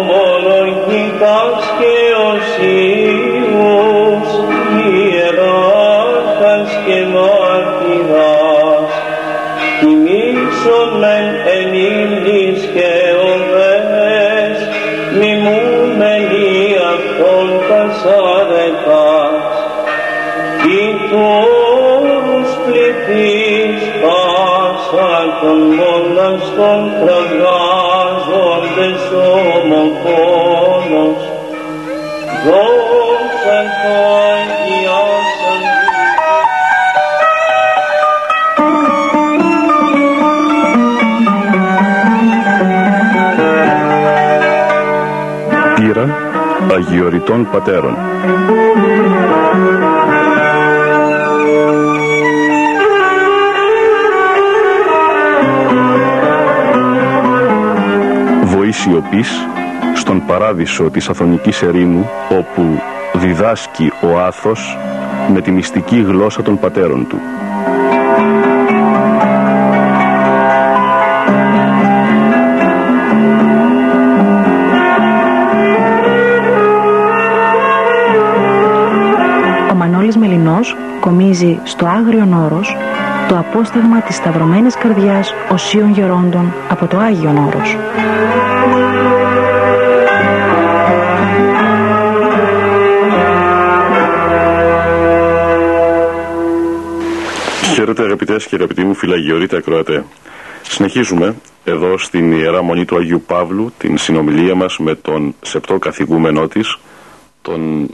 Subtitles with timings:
[0.00, 1.94] ομολογητάς και
[2.30, 2.99] οσίους
[46.90, 47.96] Αγιοριτών Πατέρων
[58.44, 59.30] Βοήσιοπής
[59.94, 62.80] στον παράδεισο της Αθωνικής Ερήμου όπου
[63.12, 64.78] διδάσκει ο Άθος
[65.32, 67.20] με τη μυστική γλώσσα των πατέρων του.
[81.00, 82.76] Κομίζει στο Άγριον Όρος
[83.28, 87.76] το απόσταγμα της Σταυρωμένης Καρδιάς Οσίων Γερόντων από το Άγιον Όρος.
[97.74, 100.04] Χαίρετε αγαπητές και αγαπητοί μου φυλαγιορείτε ακροατέ.
[100.62, 101.34] Συνεχίζουμε
[101.64, 106.78] εδώ στην Ιερά Μονή του Αγίου Παύλου την συνομιλία μας με τον σεπτό καθηγούμενό της,
[107.42, 107.88] τον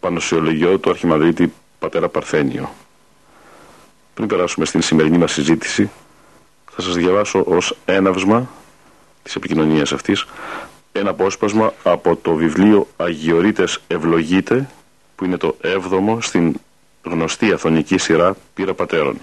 [0.00, 2.70] Πανοσιολογιό του Αρχιμανδρίτη Πατέρα Παρθένιο.
[4.14, 5.90] Πριν περάσουμε στην σημερινή μας συζήτηση,
[6.70, 8.48] θα σας διαβάσω ως έναυσμα
[9.22, 10.26] της επικοινωνίας αυτής
[10.92, 14.68] ένα απόσπασμα από το βιβλίο Αγιορείτες Ευλογείτε
[15.16, 16.54] που είναι το έβδομο στην
[17.02, 19.18] γνωστή αθωνική σειρά Πύρα Πατέρων.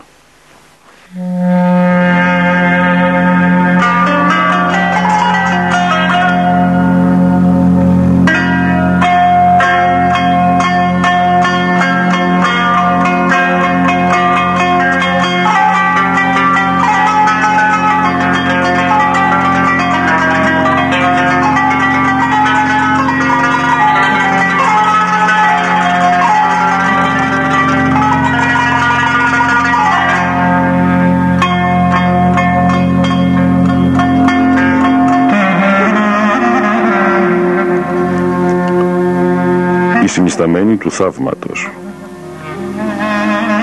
[40.48, 41.70] Η συνισταμένη του θαύματος.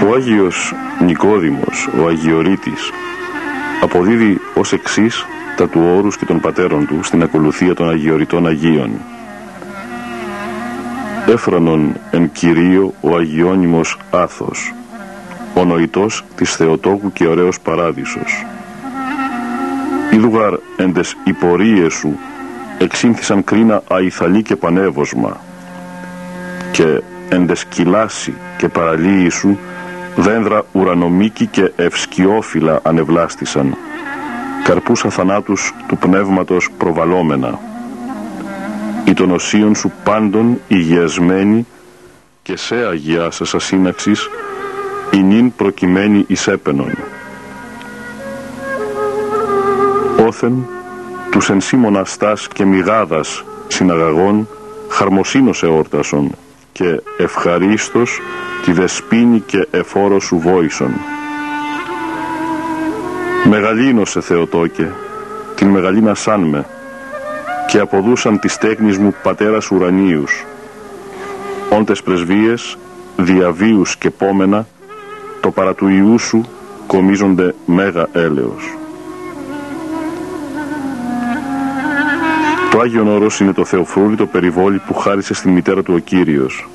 [0.09, 2.91] Ο Άγιος Νικόδημος, ο Αγιορείτης,
[3.83, 8.91] αποδίδει ως εξής τα του όρους και των πατέρων του στην ακολουθία των Αγιοριτών Αγίων.
[11.27, 14.75] Έφρανον εν Κυρίω ο Αγιώνυμος Άθος,
[15.55, 18.47] ο νοητός της Θεοτόκου και ωραίος παράδεισος.
[20.12, 22.19] Ιδουγαρ εν τες υπορίες σου
[22.78, 25.41] εξήνθησαν κρίνα αϊθαλή και πανεύωσμα
[26.75, 29.59] και εντεσκυλάσει και παραλύει σου
[30.17, 33.77] δένδρα ουρανομίκη και ευσκιόφυλλα ανεβλάστησαν.
[34.65, 37.59] Καρπούς αθανάτους του πνεύματος προβαλόμενα.
[39.05, 41.67] Ή των οσίων σου πάντων υγιασμένοι
[42.43, 44.29] και σε αγιάσας ασύναξης
[45.11, 46.95] η νυν προκειμένη εις έπαινον.
[50.27, 50.67] Όθεν
[51.31, 54.49] τους εν σύ μοναστάς και μηγάδας συναγαγών
[54.89, 56.31] χαρμοσύνος εόρτασον
[56.75, 58.21] και ευχαρίστως
[58.65, 60.91] τη δεσπίνη και εφόρο σου βόησον.
[63.49, 64.93] Μεγαλύνωσε Θεοτόκε,
[65.55, 66.67] την μεγαλίνα σαν με,
[67.67, 70.45] και αποδούσαν τις τέκνης μου πατέρας ουρανίους.
[71.71, 72.79] Όντες πρεσβείες,
[73.17, 74.67] διαβίους και πόμενα,
[75.41, 76.45] το παρά του Ιού σου
[76.87, 78.84] κομίζονται μέγα έλεος.
[82.75, 86.69] Το Άγιον Όρος είναι το θεοφρούδιτο περιβόλι που χάρισε στην μητέρα του ο Κύριος.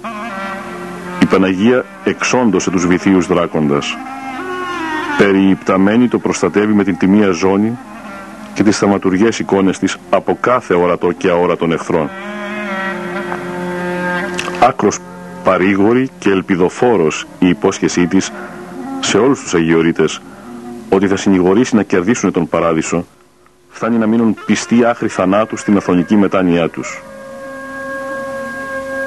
[1.22, 3.98] Η Παναγία εξόντωσε τους βυθίους δράκοντας.
[5.18, 7.78] Περιυπταμένη το προστατεύει με την τιμία ζώνη
[8.54, 12.10] και τις θαυματουργές εικόνες της από κάθε ορατό και αόρατον εχθρών.
[14.60, 14.98] Άκρος
[15.44, 18.32] παρήγορη και ελπιδοφόρος η υπόσχεσή της
[19.00, 20.22] σε όλους τους Αγιορείτες
[20.90, 23.06] ότι θα συνηγορήσει να κερδίσουν τον Παράδεισο
[23.70, 27.02] φτάνει να μείνουν πιστοί άχρη θανάτου στην αθωνική μετάνοιά τους.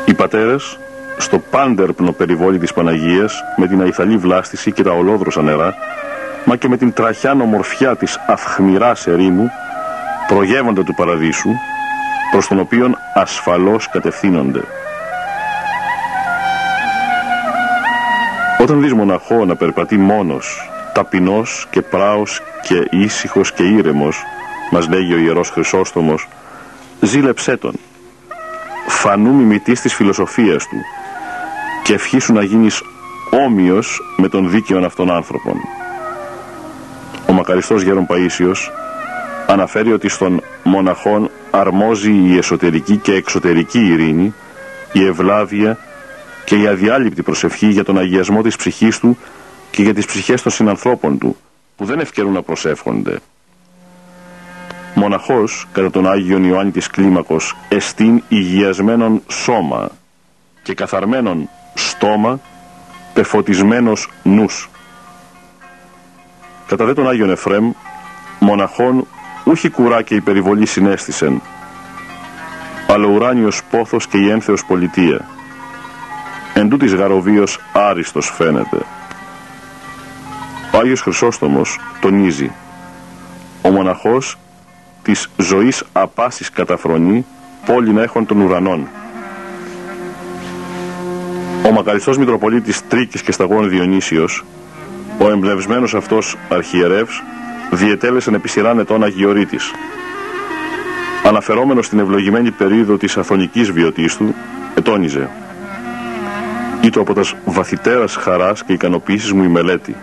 [0.04, 0.78] Οι πατέρες,
[1.18, 5.74] στο πάντερπνο περιβόλι της Παναγίας, με την αϊθαλή βλάστηση και τα ολόδροσα νερά,
[6.44, 9.50] μα και με την τραχιά νομορφιά της αυχμηράς ερήμου,
[10.26, 11.50] προγεύονται του παραδείσου
[12.30, 14.60] προς τον οποίον ασφαλώς κατευθύνονται.
[18.60, 24.22] Όταν δεις μοναχό να περπατεί μόνος, ταπεινός και πράος και ήσυχος και ήρεμος,
[24.72, 26.28] μας λέγει ο Ιερός Χρυσόστομος,
[27.00, 27.72] ζήλεψέ τον.
[28.88, 30.76] Φανού μιμητής της φιλοσοφίας του
[31.82, 32.82] και ευχήσου να γίνεις
[33.30, 35.54] όμοιος με τον δίκαιον αυτών άνθρωπων.
[37.28, 38.70] Ο μακαριστός Γέρον Παΐσιος
[39.46, 44.34] αναφέρει ότι στον μοναχόν αρμόζει η εσωτερική και εξωτερική ειρήνη,
[44.92, 45.78] η ευλάβεια
[46.44, 49.18] και η αδιάλειπτη προσευχή για τον αγιασμό της ψυχής του
[49.70, 51.36] και για τις ψυχές των συνανθρώπων του,
[51.76, 53.18] που δεν ευκαιρούν να προσεύχονται.
[55.02, 59.88] Μοναχός, κατά τον Άγιον Ιωάννη της Κλίμακος, εστίν υγιασμένον σώμα
[60.62, 62.40] και καθαρμένον στόμα,
[63.12, 64.70] πεφωτισμένος νους.
[66.66, 67.72] Κατά δε τον Άγιον Εφρέμ,
[68.38, 69.06] μοναχόν
[69.44, 71.42] ούχι κουρά και υπερηβολή συνέστησεν,
[72.88, 75.28] αλλά ουράνιος πόθος και η ένθεος πολιτεία.
[76.54, 78.78] Εν τούτης γαροβίος άριστος φαίνεται.
[80.74, 82.50] Ο Άγιος Χρυσόστομος τονίζει
[83.62, 84.36] «Ο μοναχός
[85.02, 87.24] της ζωής απάσης καταφρονή
[87.66, 88.88] πόλη να έχουν των ουρανών».
[91.66, 94.44] Ο μακαριστός Μητροπολίτης Τρίκης και Σταγών Διονύσιος,
[95.18, 97.22] ο εμπνευσμένος αυτός αρχιερεύς,
[97.70, 99.70] διετέλεσαν επί σειράν ετών Αγιορείτης.
[101.24, 104.34] Αναφερόμενος στην ευλογημένη περίοδο της αθωνικής βιωτής του,
[104.74, 105.30] ετώνιζε
[106.80, 109.96] «Ήτο από τας βαθυτέρας χαράς και ικανοποίησης μου η μελέτη,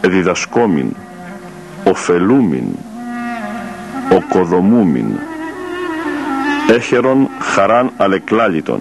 [0.00, 0.96] εδιδασκόμην,
[1.84, 2.64] ωφελούμην,
[4.16, 5.06] οκοδομούμην,
[6.68, 8.80] έχερον χαράν αλεκλάλιτον,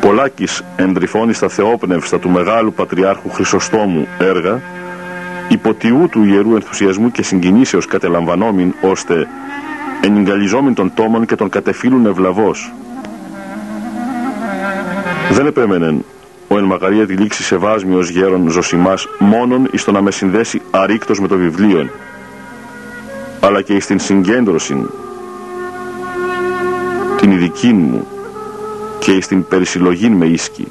[0.00, 4.60] Πολάκης εντρυφώνει στα θεόπνευστα του Μεγάλου Πατριάρχου Χρυσοστόμου έργα,
[5.48, 9.28] υποτιού του ιερού ενθουσιασμού και συγκινήσεως κατελαμβανόμην, ώστε
[10.00, 12.72] ενυγκαλιζόμην των τόμων και των κατεφύλουν ευλαβός.
[15.30, 16.04] Δεν επέμενεν
[16.48, 21.20] ο εν μακαρία τη λήξη σεβάσμιος γέρον Ζωσιμάς μόνον εις το να με συνδέσει αρήκτος
[21.20, 21.90] με το βιβλίο,
[23.54, 24.86] αλλά και εις την συγκέντρωση
[27.16, 28.06] την ειδική μου
[28.98, 30.68] και στην περισυλλογή με ίσκη.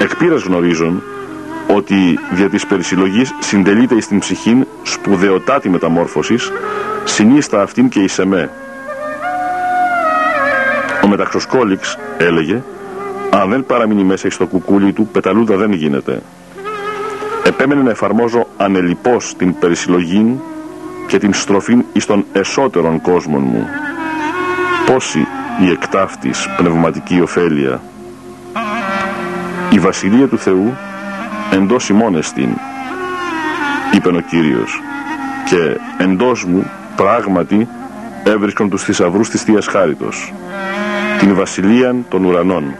[0.00, 1.02] Εκ πείρας γνωρίζουν
[1.76, 6.52] ότι δια της περισυλλογής συντελείται εις την ψυχήν σπουδαιοτάτη μεταμόρφωσης,
[7.04, 8.50] συνίστα αυτήν και εις εμέ.
[11.04, 12.62] Ο Μεταξοσκόληξ έλεγε
[13.30, 16.22] «Αν δεν παραμείνει μέσα εις το κουκούλι του, πεταλούδα δεν γίνεται».
[17.44, 20.40] Επέμενε να εφαρμόζω ανελιπώς την περισυλλογή
[21.06, 23.66] και την στροφή εις τον εσωτερον κόσμων μου.
[24.86, 25.26] Πόσοι
[25.60, 27.80] η εκτάφτης πνευματική ωφέλεια.
[29.70, 30.72] Η Βασιλεία του Θεού
[31.52, 32.48] εντός ημών εστίν,
[33.94, 34.82] είπεν ο Κύριος,
[35.44, 37.68] και εντός μου πράγματι
[38.24, 40.32] έβρισκον τους θησαυρούς της Θείας Χάριτος,
[41.18, 42.74] την Βασιλεία των Ουρανών.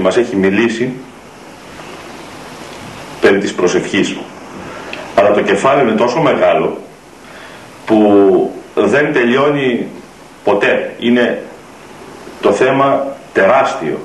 [0.00, 0.92] Και μας έχει μιλήσει
[3.20, 4.16] περί της προσευχής.
[5.14, 6.78] Αλλά το κεφάλι είναι τόσο μεγάλο
[7.86, 9.86] που δεν τελειώνει
[10.44, 10.94] ποτέ.
[10.98, 11.42] Είναι
[12.40, 13.98] το θέμα τεράστιο.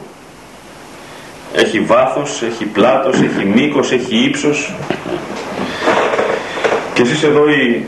[1.56, 4.74] Έχει βάθος, έχει πλάτος, έχει μήκος, έχει ύψος.
[6.94, 7.86] Και εσείς εδώ οι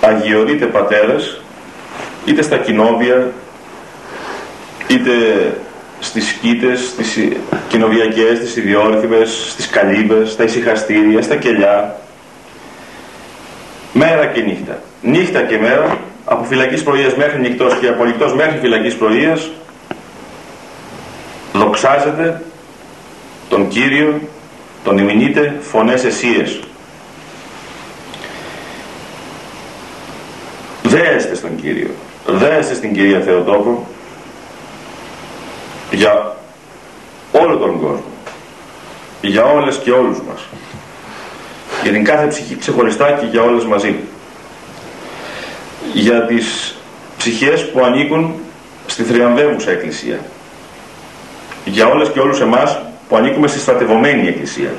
[0.00, 1.40] αγιορείτε πατέρες,
[2.24, 3.30] είτε στα κοινόβια,
[4.86, 5.10] είτε
[6.02, 7.18] στις σκήτες, στις
[7.68, 11.96] κοινοβιακές, στις ιδιόρυθμες, στις καλύμπες, στα ησυχαστήρια, στα κελιά.
[13.92, 14.78] μέρα και νύχτα.
[15.02, 19.50] Νύχτα και μέρα, από φυλακής πρωίας μέχρι νυχτός και από νυχτός μέχρι φυλακής πρωίας,
[21.52, 22.42] δοξάζεται
[23.48, 24.20] τον Κύριο,
[24.84, 26.60] τον ημινείτε φωνές εσίες.
[30.82, 31.90] Δέεστε στον Κύριο,
[32.26, 33.86] δέεστε στην Κυρία Θεοτόκο
[35.92, 36.36] για
[37.32, 38.04] όλο τον κόσμο,
[39.20, 40.40] για όλες και όλους μας,
[41.82, 43.94] για την κάθε ψυχή ξεχωριστά και για όλες μαζί,
[45.92, 46.76] για τις
[47.18, 48.34] ψυχές που ανήκουν
[48.86, 50.18] στη θριαμβεύουσα Εκκλησία,
[51.64, 54.70] για όλες και όλους εμάς που ανήκουμε στη στρατευωμένη Εκκλησία.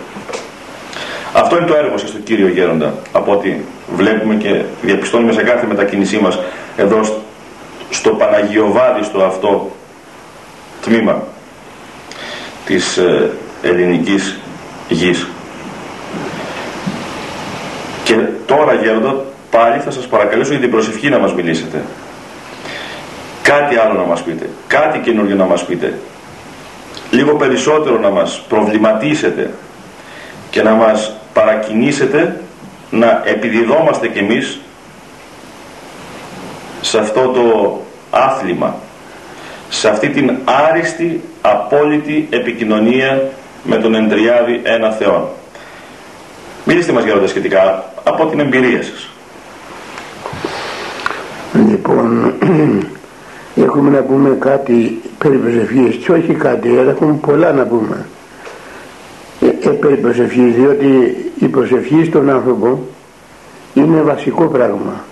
[1.34, 3.55] Αυτό είναι το έργο σας του Κύριο Γέροντα, από ό,τι
[3.96, 6.39] βλέπουμε και διαπιστώνουμε σε κάθε μετακίνησή μας
[6.77, 7.01] εδώ
[7.89, 9.72] στο Παναγιοβάδιστο αυτό
[10.84, 11.24] τμήμα
[12.66, 14.40] της ε, ελληνικής
[14.90, 15.28] γης.
[18.04, 19.16] Και τώρα Γέροντα
[19.52, 21.84] πάλι θα σας παρακαλέσω για την προσευχή να μας μιλήσετε.
[23.42, 26.00] Κάτι άλλο να μας πείτε, κάτι καινούργιο να μας πείτε,
[27.12, 29.54] λίγο περισσότερο να μας προβληματίσετε
[30.50, 32.42] και να μας παρακινήσετε
[32.90, 34.60] να επιδιδόμαστε κι εμείς
[36.82, 38.75] σε αυτό το άθλημα,
[39.74, 43.30] σε αυτή την άριστη, απόλυτη επικοινωνία
[43.63, 45.34] με τον Εντριάδη ένα Θεό.
[46.65, 49.10] Μιλήστε μας για σχετικά από την εμπειρία σας.
[51.70, 52.34] Λοιπόν,
[53.65, 58.06] έχουμε να πούμε κάτι περί προσευχής και όχι κάτι, αλλά έχουμε πολλά να πούμε
[59.42, 62.80] ε, ε, περί προσευχής, διότι η προσευχή στον άνθρωπο
[63.74, 65.03] είναι βασικό πράγμα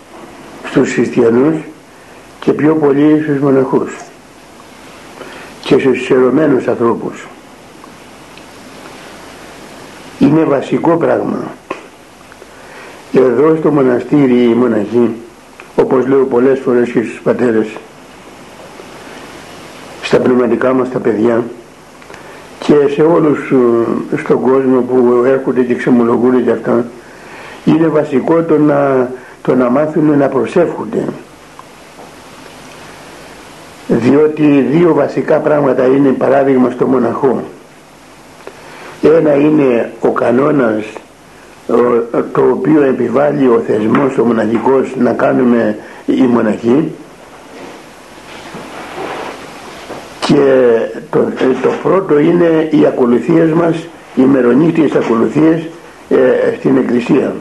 [0.69, 1.55] στους χριστιανούς
[2.39, 3.91] και πιο πολύ στους μοναχούς
[5.75, 7.27] και στους ερωμένους ανθρώπους.
[10.19, 11.39] Είναι βασικό πράγμα.
[13.13, 15.15] Εδώ στο μοναστήρι οι μοναχοί,
[15.75, 17.67] όπως λέω πολλές φορές και στους πατέρες,
[20.01, 21.43] στα πνευματικά μας τα παιδιά
[22.59, 23.51] και σε όλους
[24.11, 26.85] ε, στον κόσμο που έρχονται και ξεμολογούν και αυτά
[27.65, 29.11] είναι βασικό το να,
[29.41, 31.05] το να μάθουν να προσεύχονται
[33.91, 37.43] διότι δύο βασικά πράγματα είναι παράδειγμα στο μοναχό
[39.01, 40.83] ένα είναι ο κανόνας
[42.31, 46.91] το οποίο επιβάλλει ο θεσμός ο μοναχικός να κάνουμε οι μοναχοί
[50.19, 50.77] και
[51.09, 55.61] το, ε, το πρώτο είναι οι ακολουθίες μας, οι μερονύχτιες ακολουθίες
[56.09, 56.17] ε,
[56.59, 57.35] στην Εκκλησία.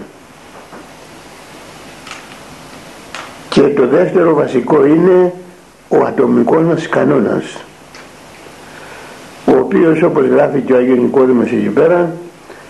[3.49, 5.33] Και το δεύτερο βασικό είναι
[5.91, 7.65] ο ατομικός μας κανόνας
[9.47, 12.13] ο οποίος όπως γράφει και ο Άγιος Νικόδημος εκεί πέρα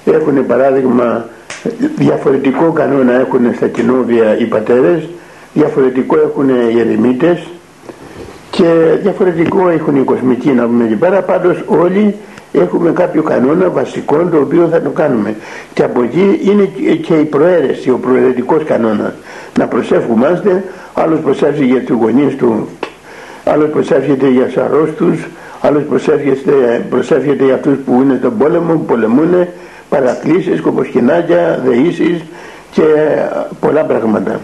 [0.04, 1.28] έχουν παράδειγμα
[1.96, 5.08] διαφορετικό κανόνα έχουν στα κοινόβια οι πατέρες
[5.52, 7.46] διαφορετικό έχουν οι ερημίτες
[8.50, 11.22] και διαφορετικό έχουν οι κοσμικοί να πούμε εκεί πέρα.
[11.22, 12.14] Πάντως όλοι
[12.52, 15.34] έχουμε κάποιο κανόνα βασικό το οποίο θα το κάνουμε.
[15.74, 16.64] Και από εκεί είναι
[17.02, 19.12] και η προαίρεση ο προαιρετικός κανόνας.
[19.58, 22.68] Να προσεύχομαστε άλλος προσεύχει για τους γονείς του
[23.44, 25.26] άλλος προσεύχεται για τους αρρώστους
[25.60, 29.46] άλλος προσεύχεται, προσεύχεται για αυτούς που είναι στον πόλεμο που πολεμούν
[29.88, 32.20] παρακλήσεις, κοποσκινάκια, δεήσεις
[32.70, 32.82] και
[33.60, 34.40] πολλά πράγματα.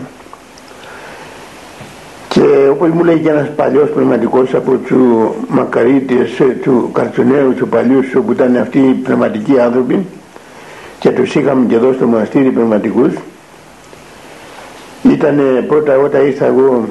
[2.29, 6.31] Και όπως μου λέει και ένας παλιός πνευματικός από του μακαρίτες,
[6.63, 10.07] του καρτσονέου, του παλιού που ήταν αυτοί οι πνευματικοί άνθρωποι
[10.99, 13.13] και τους είχαμε και εδώ στο μοναστήρι πνευματικούς
[15.11, 16.89] ήταν πρώτα όταν ήρθα εγώ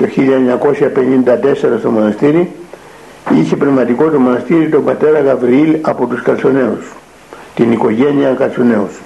[0.00, 2.52] το 1954 στο μοναστήρι
[3.34, 6.92] είχε πνευματικό το μοναστήρι τον πατέρα Γαβριήλ από τους Καρτσονέους
[7.54, 9.00] την οικογένεια Καρτσονέους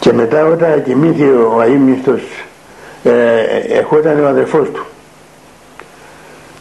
[0.00, 2.22] και μετά όταν κοιμήθη ο αείμνηστος
[3.02, 3.10] ε,
[3.68, 4.86] ερχόταν ο αδερφός του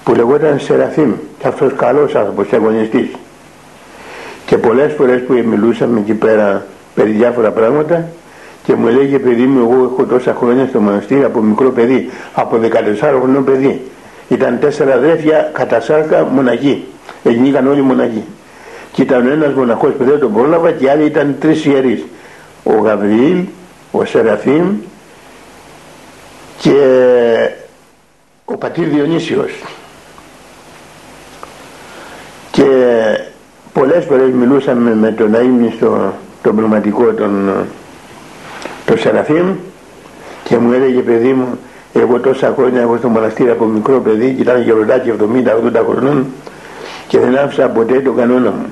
[0.03, 3.07] που λεγόταν Σεραφείμ και αυτός καλός άνθρωπος αγωνιστής.
[4.45, 6.65] Και πολλές φορές που μιλούσαμε εκεί πέρα
[6.95, 8.07] περί διάφορα πράγματα
[8.67, 12.59] και μου λέγε παιδί μου εγώ έχω τόσα χρόνια στο μοναστήρι από μικρό παιδί από
[12.61, 12.67] 14
[12.99, 13.81] χρονών παιδί.
[14.27, 16.83] Ήταν τέσσερα αδέρφια κατά σάρκα μοναχοί.
[17.23, 18.23] Έγιναν όλοι μοναχοί.
[18.91, 22.03] Και ήταν ένας μοναχός που δεν τον πρόλαβα και άλλοι ήταν τρεις ιερείς.
[22.63, 23.43] Ο Γαβριήλ,
[23.91, 24.75] ο Σεραφείμ
[26.57, 26.75] και
[28.45, 29.51] ο πατήρ Διονύσιος.
[32.51, 32.65] Και
[33.73, 37.51] πολλές φορές μιλούσαμε με τον αείμνηστο τον πνευματικό τον,
[38.87, 39.47] τον Σεραφείμ
[40.43, 41.59] και μου έλεγε παιδί μου
[41.93, 46.25] εγώ τόσα χρόνια έχω στο μοναστήρι από μικρό παιδί και ήταν γεροντάκι 70-80 χρονών
[47.07, 48.65] και δεν άφησα ποτέ τον κανόνα μου.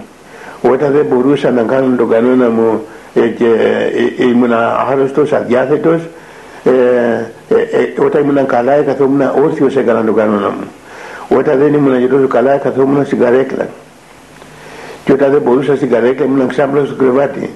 [0.72, 3.46] Όταν δεν μπορούσα να κάνω τον κανόνα μου ε, και
[4.18, 4.54] ε, ήμουν
[4.92, 6.02] άρρωστος, αδιάθετος
[6.64, 6.72] ε,
[7.50, 10.66] ε, όταν ήμουν καλά καθόμουν όρθιος έκανα τον κανόνα μου.
[11.38, 13.68] Όταν δεν ήμουν και τόσο καλά καθόμουν στην καρέκλα.
[15.06, 17.50] Και όταν δεν μπορούσα στην καρέκλα ήμουν ξάπλο στο κρεβάτι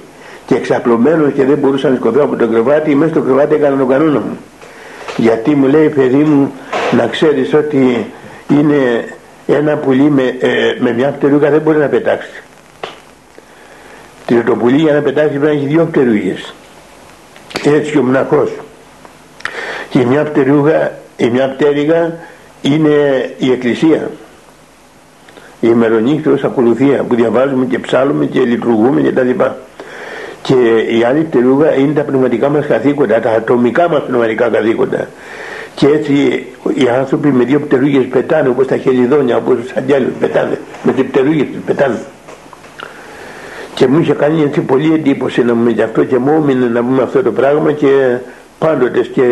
[0.49, 3.87] και εξαπλωμένος και δεν μπορούσα να σκοτώ από το κρεβάτι μέσα στο κρεβάτι έκανα τον
[3.87, 4.37] κανόνα μου.
[5.17, 6.51] Γιατί μου λέει παιδί μου
[6.91, 8.11] να ξέρεις ότι
[8.49, 9.05] είναι
[9.47, 12.43] ένα πουλί με, ε, με μια πτερούγα δεν μπορεί να πετάξεις
[14.45, 16.53] το πουλί για να πετάξεις πρέπει να έχεις δύο πτερούγες.
[17.63, 18.51] Έτσι ο μοναχός
[19.89, 22.13] και μια πτερούγα η μια πτέρυγα
[22.61, 22.89] είναι
[23.37, 24.09] η εκκλησία.
[25.59, 29.57] Η ημερονύχτος ακολουθία που διαβάζουμε και ψάλουμε και λειτουργούμε και τα λοιπά
[30.41, 30.55] και
[30.97, 35.07] η άλλη πτερούγα είναι τα πνευματικά μας καθήκοντα τα ατομικά μας πνευματικά καθήκοντα.
[35.75, 36.13] Και έτσι
[36.73, 40.59] οι άνθρωποι με δύο πτερούγες πετάνε όπως τα χελιδόνια όπως τους αγγέλους πετάνε.
[40.83, 41.99] Με τις πτερούγες τους πετάνε.
[43.73, 46.81] Και μου είχε κάνει έτσι πολύ εντύπωση να μου γι' αυτό και μου έμεινε να
[46.81, 48.17] πούμε αυτό το πράγμα και
[48.59, 49.23] πάντοτε και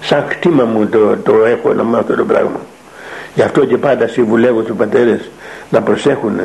[0.00, 2.60] σαν κτήμα μου το, το έχω να πούμε αυτό το πράγμα.
[3.34, 5.30] Γι' αυτό και πάντα συμβουλεύω τους πατέρες
[5.70, 6.40] να προσέχουν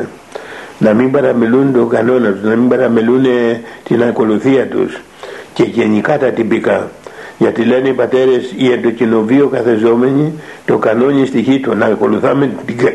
[0.81, 3.25] να μην παραμελούν τον κανόνα τους να μην παραμελούν
[3.83, 5.01] την ακολουθία τους.
[5.53, 6.89] Και γενικά τα τυπικά.
[7.38, 10.33] Γιατί λένε οι πατέρες οι εντοκοινοβίω καθεζόμενοι
[10.65, 12.51] το κανόνι στοιχεί του να ακολουθάμε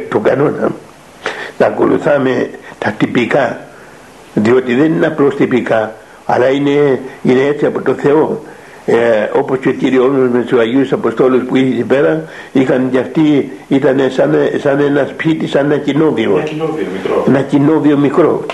[0.08, 0.72] τον κανόνα.
[1.58, 3.60] Να ακολουθάμε τα τυπικά.
[4.34, 5.94] Διότι δεν είναι απλώς τυπικά
[6.26, 8.42] αλλά είναι, είναι έτσι από το Θεό
[8.86, 8.94] ε,
[9.32, 13.52] όπως και ο Κύριος με τους Αγίους Αποστόλους που είχε εκεί πέρα είχαν και αυτοί
[13.68, 16.36] ήταν σαν, σαν ένα σπίτι σαν ένα κοινόβιο.
[16.36, 17.24] Ένα κοινόβιο μικρό.
[17.28, 18.44] Ένα κοινόβιο μικρό.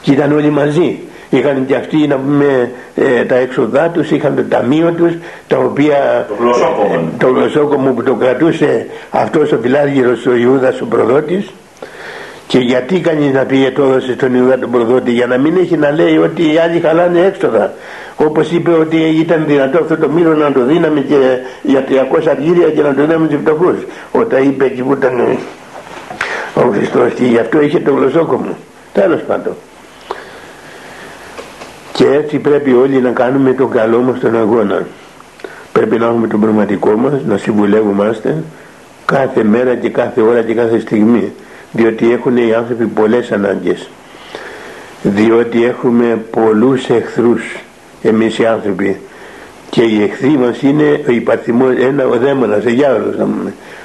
[0.00, 0.98] Και ήταν όλοι μαζί.
[1.30, 5.12] Είχαν και αυτοί να πούμε ε, τα έξοδά τους, είχαν το ταμείο τους
[5.46, 6.26] τα οποία
[7.18, 11.50] το γλωσσόκομο, το που το κρατούσε αυτός ο φιλάργυρος ο Ιούδας ο προδότης
[12.52, 15.76] και γιατί κανείς να πήγε το έδωσε στον Ιούδα τον προδότη για να μην έχει
[15.76, 17.72] να λέει ότι οι άλλοι χαλάνε έξοδα.
[18.16, 21.16] Όπως είπε ότι ήταν δυνατό αυτό το μήλο να το δίναμε και
[21.62, 23.76] για 300 αργύρια και να το δίναμε στους φτωχούς.
[24.12, 25.20] Όταν είπε εκεί που ήταν
[26.54, 28.56] ο Χριστός και γι' αυτό είχε το γλωσσόκομο
[28.92, 29.54] τέλος πάντων.
[31.92, 34.86] Και έτσι πρέπει όλοι να κάνουμε τον καλό μας τον αγώνα.
[35.72, 38.42] Πρέπει να έχουμε τον πραγματικό μας να συμβουλεύομαστε
[39.04, 41.32] κάθε μέρα και κάθε ώρα και κάθε στιγμή
[41.72, 43.88] διότι έχουν οι άνθρωποι πολλές ανάγκες.
[45.02, 47.42] Διότι έχουμε πολλούς εχθρούς
[48.02, 49.00] εμείς οι άνθρωποι.
[49.70, 53.16] Και οι εχθροί μας είναι ο υπαρθυμός ένα ο δαίμονας, ο διάβολος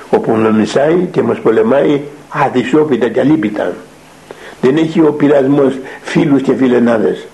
[0.10, 3.74] όπου νομισάει και μας πολεμάει αδυσόπιτα και αλίπητα.
[4.62, 7.28] Δεν έχει ο πειρασμός φίλους και φιλενάδες.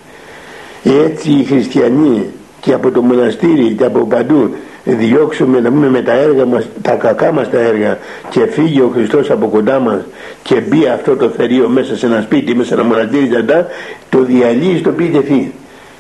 [0.83, 2.25] Έτσι οι χριστιανοί
[2.59, 6.91] και από το μοναστήρι και από παντού διώξουμε να πούμε με τα έργα μας, τα
[6.91, 7.97] κακά μας τα έργα
[8.29, 10.01] και φύγει ο Χριστός από κοντά μας
[10.43, 13.67] και μπει αυτό το θερίο μέσα σε ένα σπίτι, μέσα σε ένα μοναστήρι ζαντά,
[14.09, 15.51] το διαλύει στο πείτε φύ.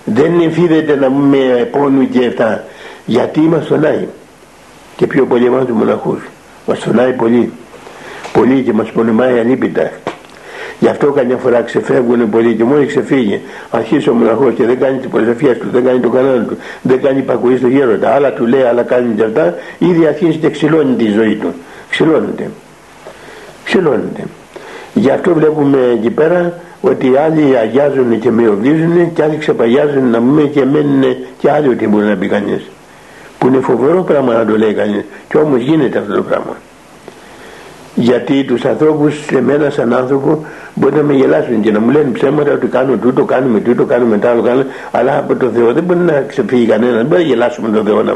[0.05, 2.63] Δεν εμφίδεται να πούμε πόνου και αυτά,
[3.05, 4.07] γιατί μας σωνάει
[4.95, 6.21] και πιο πολύ εμάς τους μοναχούς.
[6.67, 7.51] Μας σωνάει πολύ,
[8.33, 9.91] πολύ και μας πολεμάει αλίπητα.
[10.83, 14.97] Γι' αυτό καμιά φορά ξεφεύγουν πολύ και μόλις ξεφύγει, αρχίσει ο μοναχός και δεν κάνει
[14.97, 18.45] τις προσευχές του, δεν κάνει το κανόνα του, δεν κάνει υπακοή στο γέροντα, άλλα του
[18.45, 21.53] λέει, άλλα κάνει και αυτά, ήδη αρχίζει και ξυλώνει τη ζωή του.
[21.89, 22.49] Ξυλώνεται.
[23.63, 24.23] Ξυλώνεται.
[24.93, 30.17] Γι' αυτό βλέπουμε εκεί πέρα ότι οι άλλοι αγιάζουν και μειοδίζουν και άλλοι ξεπαγιάζουν να
[30.17, 31.03] πούμε και μένουν
[31.37, 32.61] και άλλοι ότι μπορεί να πει κανείς.
[33.37, 35.05] Που είναι φοβερό πράγμα να το λέει κανείς.
[35.29, 36.55] Και όμως γίνεται αυτό το πράγμα
[37.95, 42.51] γιατί τους ανθρώπους εμένα σαν άνθρωπο μπορεί να με γελάσουν και να μου λένε ψέματα
[42.51, 45.99] ότι κάνω τούτο, κάνουμε τούτο, κάνουμε τ' άλλο, κάνουμε, αλλά από τον Θεό δεν μπορεί
[45.99, 48.03] να ξεφύγει κανένας, δεν μπορεί να γελάσουμε τον Θεό.
[48.03, 48.15] Να...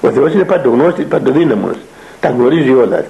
[0.00, 1.76] Ο Θεός είναι παντογνώστης, παντοδύναμος,
[2.20, 3.04] τα γνωρίζει όλα.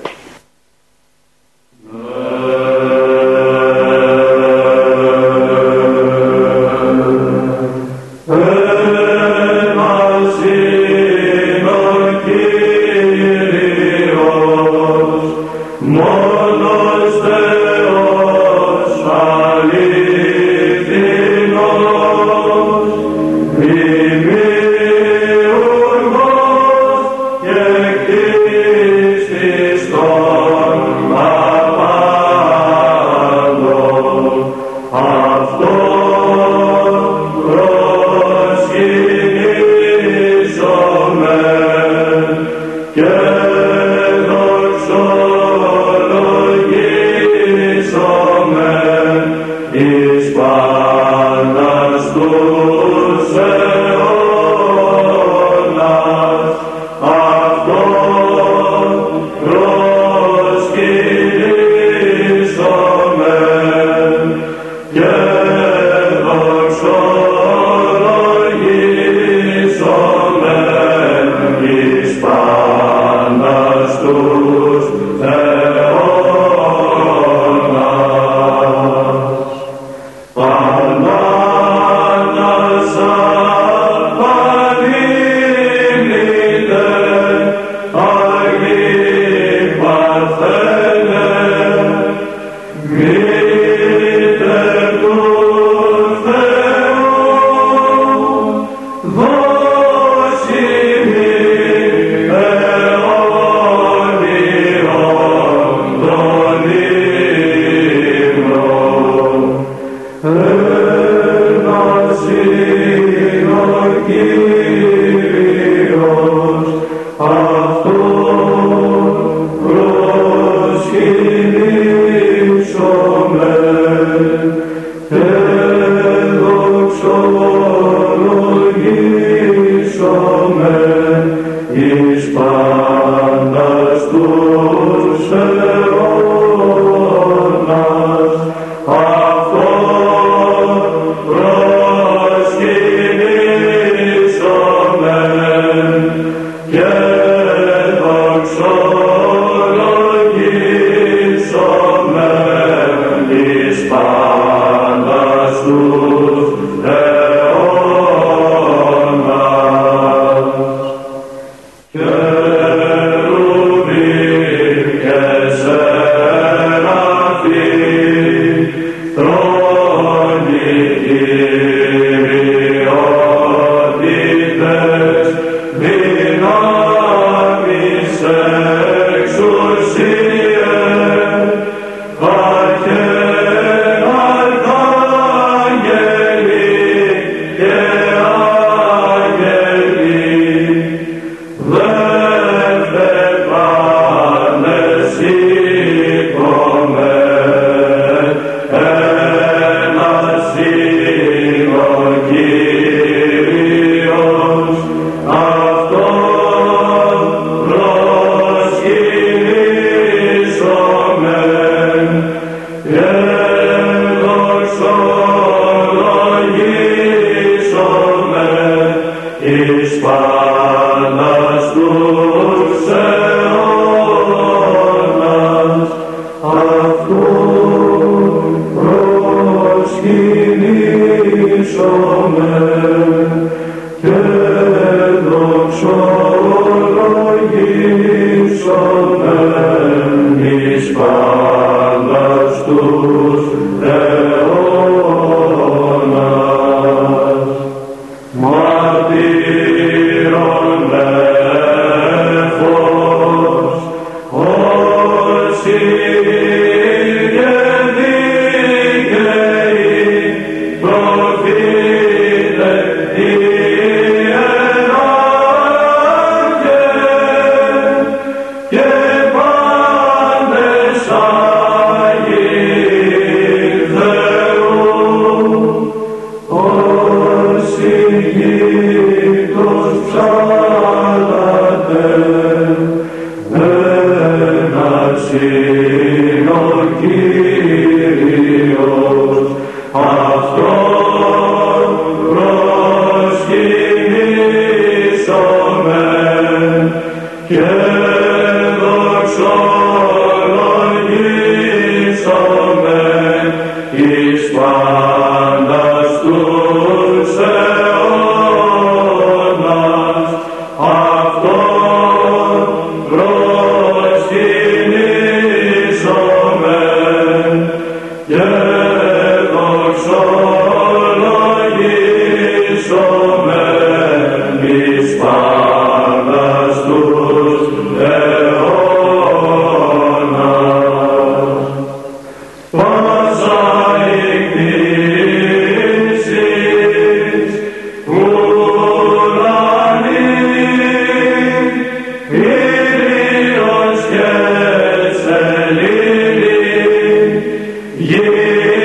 [348.34, 348.83] Yeah.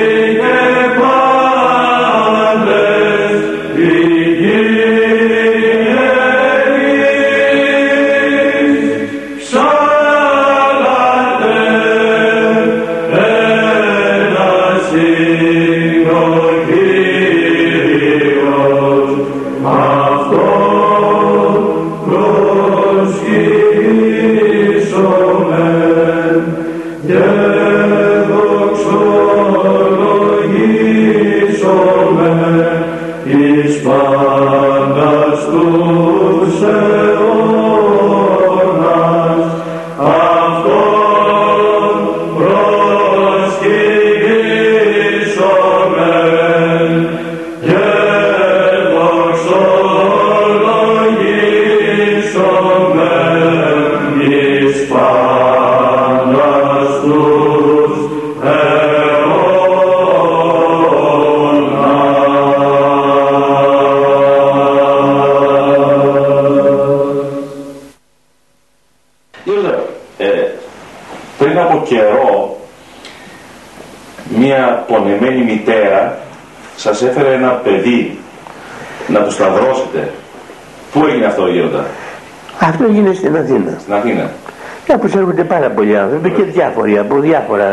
[85.10, 87.64] Κάπως έρχονται πάρα πολλοί άνθρωποι και διάφοροι από διάφορα,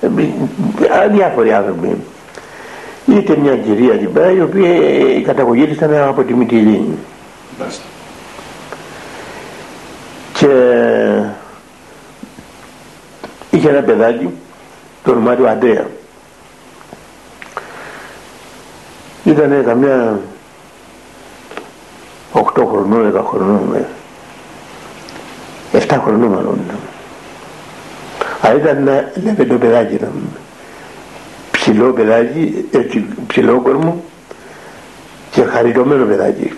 [0.00, 0.08] ε,
[1.04, 1.96] ε, διάφοροι άνθρωποι.
[3.06, 4.68] Είτε μια κυρία εκεί πέρα η οποία
[5.16, 6.98] η καταγωγή της ήταν από τη Μυτιλίνη.
[7.58, 7.82] Μάλιστα.
[10.32, 10.46] Και
[13.50, 14.30] είχε ένα παιδάκι,
[15.04, 15.86] το όνομά του Αντρέα.
[19.24, 20.20] Ήταν καμιά
[22.32, 23.84] 8 χρονών, 10 χρονών, ε.
[25.94, 26.78] 7 χρονών μάλλον ήταν.
[28.40, 30.12] Αλλά ήταν ένα λεβεντό παιδάκι ήταν.
[31.50, 34.02] Ψηλό παιδάκι, έτσι ψηλόκορμο
[35.30, 36.52] και χαριτωμένο παιδάκι.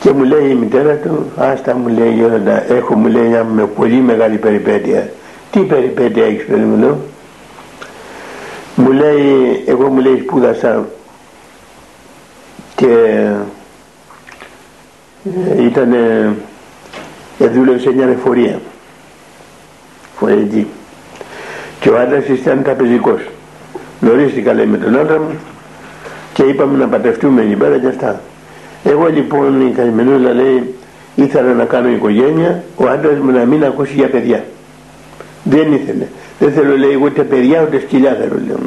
[0.00, 3.66] Και μου λέει η μητέρα του, άστα μου λέει Γιώργα, έχω μου λέει μια με
[3.66, 5.10] πολύ μεγάλη περιπέτεια.
[5.50, 6.98] Τι περιπέτεια έχεις παιδί μου λέω.
[8.74, 10.84] Μου λέει, εγώ μου λέει σπούδασα
[12.74, 12.86] και
[15.56, 15.94] ε, ήταν,
[17.38, 18.60] ε, δούλευε σε μια εφορία,
[20.16, 20.66] φορετή.
[21.80, 23.20] Και ο άντρας ήταν ταπεζικός.
[24.00, 25.38] Γνωρίστηκα λέει με τον άντρα μου
[26.32, 28.20] και είπαμε να πατευτούμε εκεί πέρα και αυτά.
[28.84, 30.74] Εγώ λοιπόν η Καημενούλα λέει
[31.14, 34.44] ήθελα να κάνω οικογένεια, ο άντρας μου να μην ακούσει για παιδιά.
[35.42, 36.06] Δεν ήθελε.
[36.38, 38.58] Δεν θέλω λέει ούτε παιδιά ούτε σκυλιά θέλω λέω.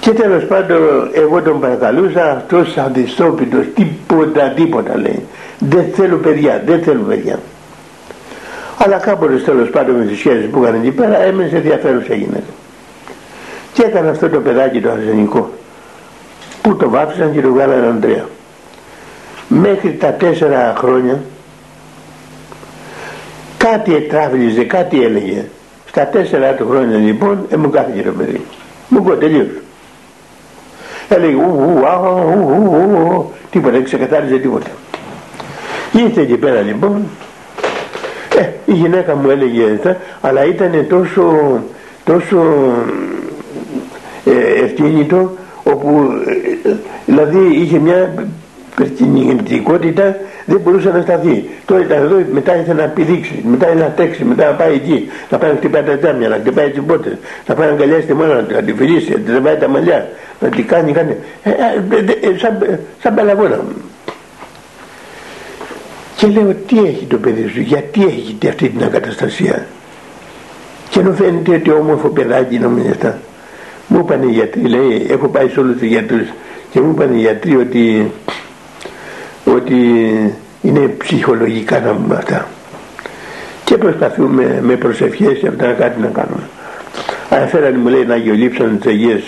[0.00, 5.22] Και τέλος πάντων εγώ τον παρακαλούσα αυτός αδυσόπιτος τίποτα τίποτα λέει.
[5.58, 7.38] Δεν θέλω παιδιά, δεν θέλω παιδιά.
[8.78, 12.52] Αλλά κάποτε τέλος πάντων με τις σχέσεις που έκανε εκεί πέρα έμενε ενδιαφέρουσα γυναίκα.
[13.72, 15.50] Και έκανε αυτό το παιδάκι το αρσενικό
[16.62, 18.28] που το βάφησαν και το βγάλανε Ανδρέα.
[19.48, 21.20] Μέχρι τα τέσσερα χρόνια
[23.56, 25.44] κάτι εκτράβλιζε, κάτι έλεγε.
[25.88, 28.46] Στα τέσσερα του χρόνια λοιπόν ε, μου κάθηκε το παιδί.
[28.88, 29.46] Μου πω τελείως.
[31.08, 31.80] Έλεγε ου, ου,
[32.26, 34.70] ου, ου, ου, ου, τίποτα, δεν ξεκαθάριζε τίποτα.
[35.98, 37.02] Ήρθε εκεί πέρα λοιπόν,
[38.38, 39.80] ε, η γυναίκα μου έλεγε
[40.20, 41.22] αλλά ήταν τόσο,
[42.04, 42.42] τόσο
[44.24, 45.32] ε, ευθύνητο
[45.62, 46.10] όπου
[46.64, 46.70] ε,
[47.06, 48.14] δηλαδή είχε μια
[48.76, 51.48] περκινητικότητα δεν μπορούσε να σταθεί.
[51.64, 55.08] Τώρα ήταν εδώ, μετά ήθελε να πηδήξει, μετά ήθελε να τέξει, μετά να πάει εκεί,
[55.30, 58.14] να πάει να χτυπάει τα τζάμια, να χτυπάει τις πότε, να πάει να αγκαλιάσει τη
[58.14, 60.08] μάνα, να τη φιλήσει, να τη τρεβάει τα μαλλιά,
[60.40, 61.16] να τη κάνει, κάνει.
[61.42, 63.60] Ε, ε, ε, σαν, σαν παλαβόνα.
[66.16, 69.66] Και λέω τι έχει το παιδί σου, γιατί έχει αυτή την ακαταστασία;
[70.88, 73.18] Και ενώ φαίνεται ότι όμορφο παιδάκι νομίζει αυτά.
[73.86, 76.26] Μου είπαν οι γιατροί, λέει, έχω πάει σε όλους τους γιατρούς
[76.70, 78.12] και μου είπαν οι γιατροί ότι,
[79.44, 79.76] ότι
[80.62, 82.48] είναι ψυχολογικά να πούμε αυτά.
[83.64, 86.48] Και προσπαθούμε με προσευχές και αυτά κάτι να κάνουμε.
[87.30, 89.22] Αλλά μου λέει να αγιολείψαν τις Αγίες,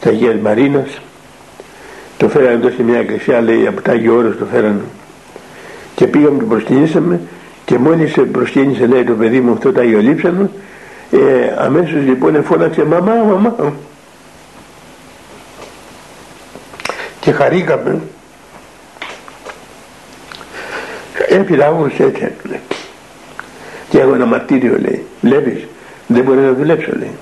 [0.00, 1.00] τις Αγίες Μαρίνας.
[2.16, 4.80] Το φέρανε εδώ σε μια εκκλησία, λέει, από τα Άγιο Όρος το φέρανε.
[5.94, 7.20] Και πήγαμε και προσκυνήσαμε
[7.64, 10.50] και μόλις προσκύνησε λέει το παιδί μου αυτό το αγιολείψανε
[11.10, 13.74] ε, αμέσως λοιπόν φώναξε μαμά, μαμά.
[17.20, 18.00] Και χαρήκαμε.
[21.28, 22.32] Έφυγα όμως έτσι
[23.88, 25.06] Και έχω ένα μαρτύριο λέει.
[25.20, 25.66] Βλέπεις,
[26.06, 27.16] δεν μπορώ να δουλέψω λέει.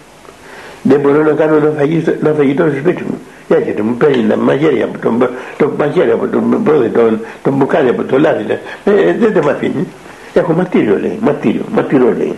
[0.82, 3.20] Δεν μπορώ να κάνω ένα φαγητό, ένα φαγητό στο σπίτι μου.
[3.48, 7.88] Έρχεται, μου παίρνει ένα μαγέρι από τον, το μαγέρι από τον πρόδι, τον, τον μπουκάλι
[7.88, 8.44] από το λάδι.
[8.84, 9.86] Ε, δεν τα με αφήνει.
[10.34, 12.34] Έχω μαρτύριο λέει, μαρτύριο, μαρτύριο λέει.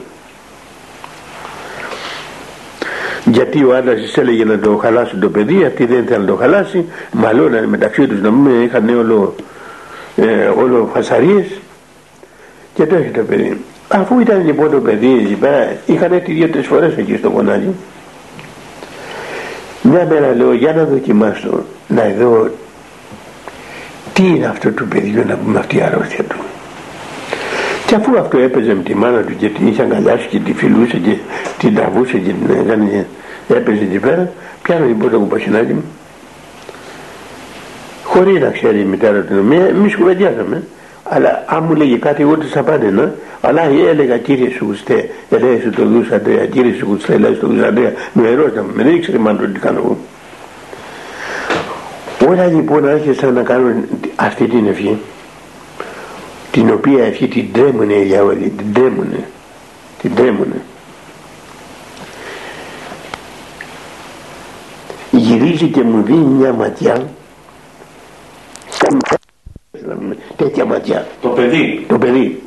[3.24, 6.36] γιατί ο άντρας της έλεγε να το χαλάσει το παιδί αυτή δεν ήθελε να το
[6.36, 9.34] χαλάσει μαλώνανε μεταξύ τους να μην είχαν όλο,
[10.16, 11.46] ε, όλο φασαρίες
[12.74, 16.66] και το έχει το παιδί αφού ήταν λοιπόν το παιδί εκεί πέρα είχαν έρθει δύο-τρεις
[16.66, 17.74] φορές εκεί στο κονάκι
[19.82, 22.50] μια μέρα λέω για να δοκιμάσω να δω
[24.12, 26.36] τι είναι αυτό το παιδί να πούμε αυτή η αρρώστια του
[27.92, 30.96] και αφού αυτό έπαιζε με τη μάνα του και την είχε αγκαλιάσει και τη φιλούσε
[30.96, 31.16] και
[31.58, 33.06] την τραβούσε και την έκανε,
[33.48, 35.84] έπαιζε εκεί πέρα, πιάνω λοιπόν το κουπασινάκι μου.
[38.04, 40.62] Χωρίς να ξέρει η μητέρα του νομία, εμείς κουβεντιάζαμε.
[41.14, 43.14] Αλλά αν μου λέγει κάτι, εγώ της απάντηνα.
[43.40, 48.28] Αλλά έλεγα κύριε Σουγουστέ, ελέγχε το δούς Αντρέα, κύριε Σουγουστέ, ελέγχε το δούς Αντρέα, με
[48.28, 49.98] ερώτα με δεν ήξερε μάλλον τι κάνω εγώ.
[52.28, 53.84] Όλα λοιπόν άρχισαν να κάνουν
[54.16, 54.98] αυτή την ευχή
[56.50, 59.24] την οποία ευχή την τρέμουνε οι διάβολοι, την τρέμουνε,
[60.02, 60.62] την τρέμουνε.
[65.10, 67.06] Γυρίζει και μου δίνει μια ματιά,
[70.36, 71.06] τέτοια ματιά.
[71.22, 71.84] Το παιδί.
[71.88, 72.42] Το παιδί.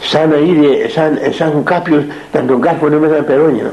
[0.00, 3.72] Σαν να είδε, σαν, σαν κάποιος να τον κάρφωνε μέσα περόνια.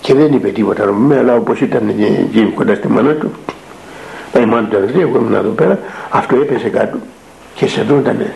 [0.00, 3.30] Και δεν είπε τίποτα νομιμέ, αλλά όπως ήταν εκεί κοντά στη μάνα του,
[4.32, 5.78] Πάει μόνο το αδερφή, εγώ ήμουν εδώ πέρα,
[6.10, 6.98] αυτό έπεσε κάτω
[7.54, 8.34] και σε δόντανε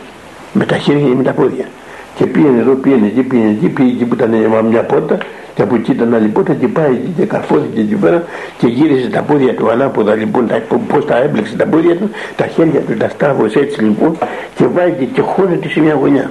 [0.52, 1.66] με τα χέρια ή με τα πόδια.
[2.14, 5.18] Και πήγαινε εδώ, πήγαινε εκεί, πήγαινε εκεί, πήγε εκεί που ήταν μια πόρτα
[5.54, 8.24] και από εκεί ήταν άλλη πόρτα και πάει εκεί και καρφώθηκε εκεί πέρα
[8.58, 12.46] και γύρισε τα πόδια του ανάποδα λοιπόν, τα, πώς τα έμπλεξε τα πόδια του, τα
[12.46, 14.18] χέρια του τα στάβωσε έτσι λοιπόν
[14.54, 16.30] και βάζει και χώνεται σε μια γωνιά.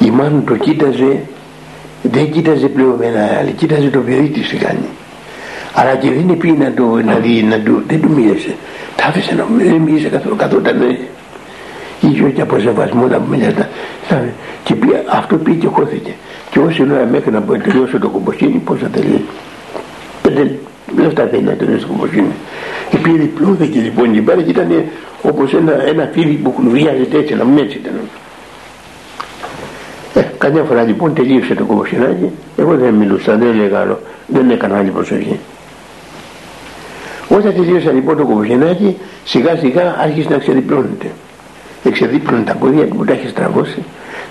[0.00, 1.20] Η μάνα το κοίταζε,
[2.02, 4.88] δεν κοίταζε πλέον με ένα αλλά κοίταζε το παιδί της τι κάνει.
[5.74, 8.54] Αλλά και δεν πήγε να το, να δει, να το, δεν του μίλησε.
[8.96, 10.96] Τα άφησε να μην μίλησε καθόλου, καθόταν
[12.00, 13.65] είχε και από σεβασμό να μιλάτε.
[14.64, 16.14] Και πήγε, αυτό πήγε και χώθηκε.
[16.50, 19.24] Και όση ώρα μέχρι να τελειώσω το κομποσίνι, πώς θα τελειώσει.
[20.22, 20.58] Πέντε
[20.96, 22.32] λεφτά θέλει να τελειώσει το κομποσίνι.
[22.90, 24.84] Και πήγε διπλώθηκε λοιπόν εκεί πέρα και ήταν
[25.22, 27.92] όπως ένα, ένα φίλι που χρουβιάζεται έτσι, να μην έτσι ήταν.
[30.14, 34.78] Ε, καμιά φορά λοιπόν τελείωσε το κομποσινάκι, εγώ δεν μιλούσα, δεν έλεγα άλλο, δεν έκανα
[34.78, 35.38] άλλη προσοχή.
[37.28, 41.06] Όταν τελείωσα λοιπόν το κομποσινάκι, σιγά σιγά άρχισε να ξεδιπλώνεται
[41.86, 43.82] εξεδίπλωνε τα πόδια του που τα έχει στραβώσει.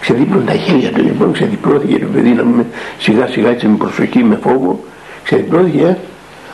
[0.02, 2.66] Ξεδίπλωνε τα χέρια του λοιπόν ξεδιπλώθηκε το παιδί να μην
[3.00, 4.84] σιγά σιγά έτσι με προσοχή με φόβο.
[5.24, 5.98] Ξεδιπλώθηκε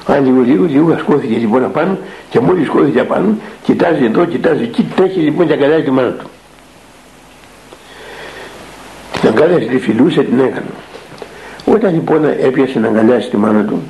[0.06, 1.98] αν λίγο λίγο λίγο σκόθηκε λοιπόν απάνω
[2.30, 6.30] και μόλις σκόθηκε απάνω κοιτάζει εδώ κοιτάζει εκεί τρέχει λοιπόν και αγκαλιάζει τη μάνα του.
[9.20, 10.72] Την αγκαλιάζει τη φιλούσε την έκανε.
[11.66, 13.82] Όταν λοιπόν έπιασε να αγκαλιάσει τη μάνα του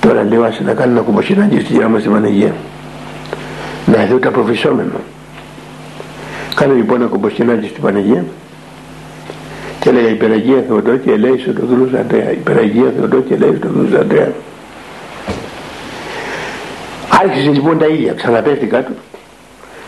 [0.00, 2.54] τώρα λέω άσε να κάνει ένα κουμποσυνάκι στη γραμμή στη Παναγία.
[3.86, 5.00] Να δω τα προφησόμενο
[6.56, 8.24] Κάνω λοιπόν ένα κομποσκινάκι στην Παναγία
[9.80, 12.32] και έλεγα υπεραγία Θεοτό και λέει στο Δούλος Αντρέα.
[12.32, 14.32] Υπεραγία Θεοτό και λέει στο Δούλος Αντρέα.
[17.22, 18.92] Άρχισε λοιπόν τα ίδια, ξαναπέφτει κάτω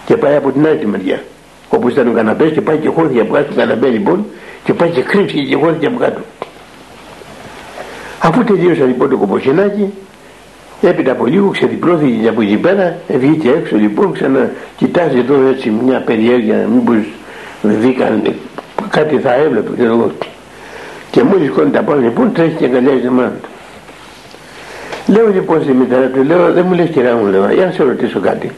[0.04, 1.22] και πάει από την άλλη μεριά.
[1.68, 4.26] Όπως ήταν ο καναπές και πάει και χώθηκε από κάτω το καναπέ λοιπόν
[4.64, 6.20] και πάει και κρύψει και χώθηκε από κάτω.
[8.20, 9.92] Αφού τελείωσα λοιπόν το κομποσινάκι
[10.80, 16.00] Έπειτα από λίγο ξεδιπλώθηκε από εκεί πέρα, βγήκε έξω λοιπόν, ξανά κοιτάζει εδώ έτσι μια
[16.00, 16.96] περιέργεια, μήπως
[17.62, 17.96] δει
[18.90, 20.10] κάτι θα έβλεπε, ξέρω εγώ.
[21.10, 23.48] Και μόλις σηκώνει τα πάνω λοιπόν τρέχει και αγκαλιάζει τη μάνα του.
[25.12, 27.82] Λέω λοιπόν στη μητέρα του, λέω δεν μου λες κυρά μου, λέω, για να σε
[27.82, 28.50] ρωτήσω κάτι.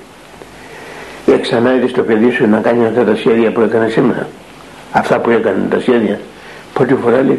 [1.26, 4.28] Ε, ξανά είδες το παιδί σου να κάνει αυτά τα σχέδια που έκανε σήμερα.
[4.92, 6.20] Αυτά που έκανε τα σχέδια.
[6.74, 7.38] Πρώτη φορά λέει,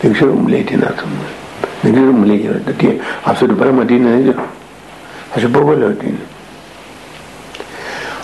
[0.00, 0.94] δεν ξέρω μου λέει τι να
[1.82, 1.92] κάνω.
[1.92, 2.86] Δεν ξέρω μου λέει τι,
[3.24, 4.44] αυτό το πράγμα τι είναι δεν ξέρω.
[5.32, 6.26] Θα σου πω εγώ λέω τι είναι.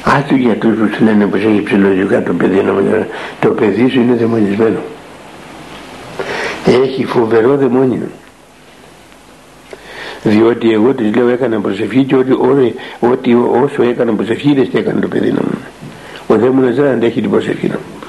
[0.04, 2.64] Άτου για τους που σου λένε πως έχει ψηλολογικά το παιδί
[3.40, 4.78] το παιδί σου είναι δαιμονισμένο.
[6.66, 8.08] Έχει φοβερό δαιμόνιο.
[10.22, 12.32] Διότι εγώ της λέω έκανα προσευχή και ότι,
[13.00, 15.58] ότι όσο έκανα προσευχή δεν έκανε το παιδί να μου.
[16.26, 18.08] Ο δαίμονας δεν αντέχει την προσευχή να μου.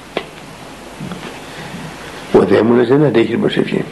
[2.42, 3.84] Ο δαίμονας δεν αντέχει την προσευχή.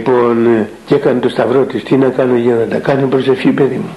[0.00, 3.74] Λοιπόν, και έκανε το σταυρό της, τι να κάνω για να τα κάνω προσευχή παιδί
[3.74, 3.94] μου.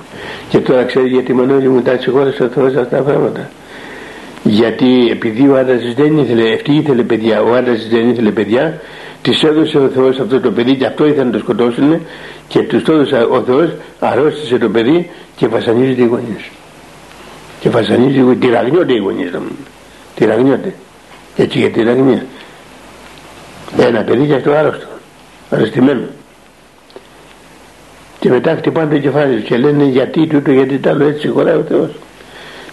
[0.50, 3.50] Και τώρα ξέρει γιατί Μανώλη μου τα συγχώρεσε ο Θεός αυτά τα πράγματα.
[4.44, 8.82] Γιατί επειδή ο άντρας δεν ήθελε, αυτή ήθελε παιδιά, ο άντρας δεν ήθελε παιδιά,
[9.22, 12.02] της έδωσε ο Θεός αυτό το παιδί και αυτό ήθελε να το σκοτώσουν
[12.48, 16.50] και τους το έδωσε ο Θεός, αρρώστησε το παιδί και βασανίζει οι γονείς.
[17.60, 19.32] Και βασανίζει, τυραγνιώνται οι γονείς.
[20.16, 20.74] Τυραγνιώνται.
[21.38, 22.26] Έτσι για τυραγνία.
[23.78, 24.93] Ένα παιδί και αυτό άρρωστο
[25.54, 26.02] αρρωστημένο
[28.20, 31.66] και μετά χτυπάνε το κεφάλι και λένε γιατί τούτο γιατί τ' άλλο έτσι συγχωράει ο
[31.68, 31.90] Θεός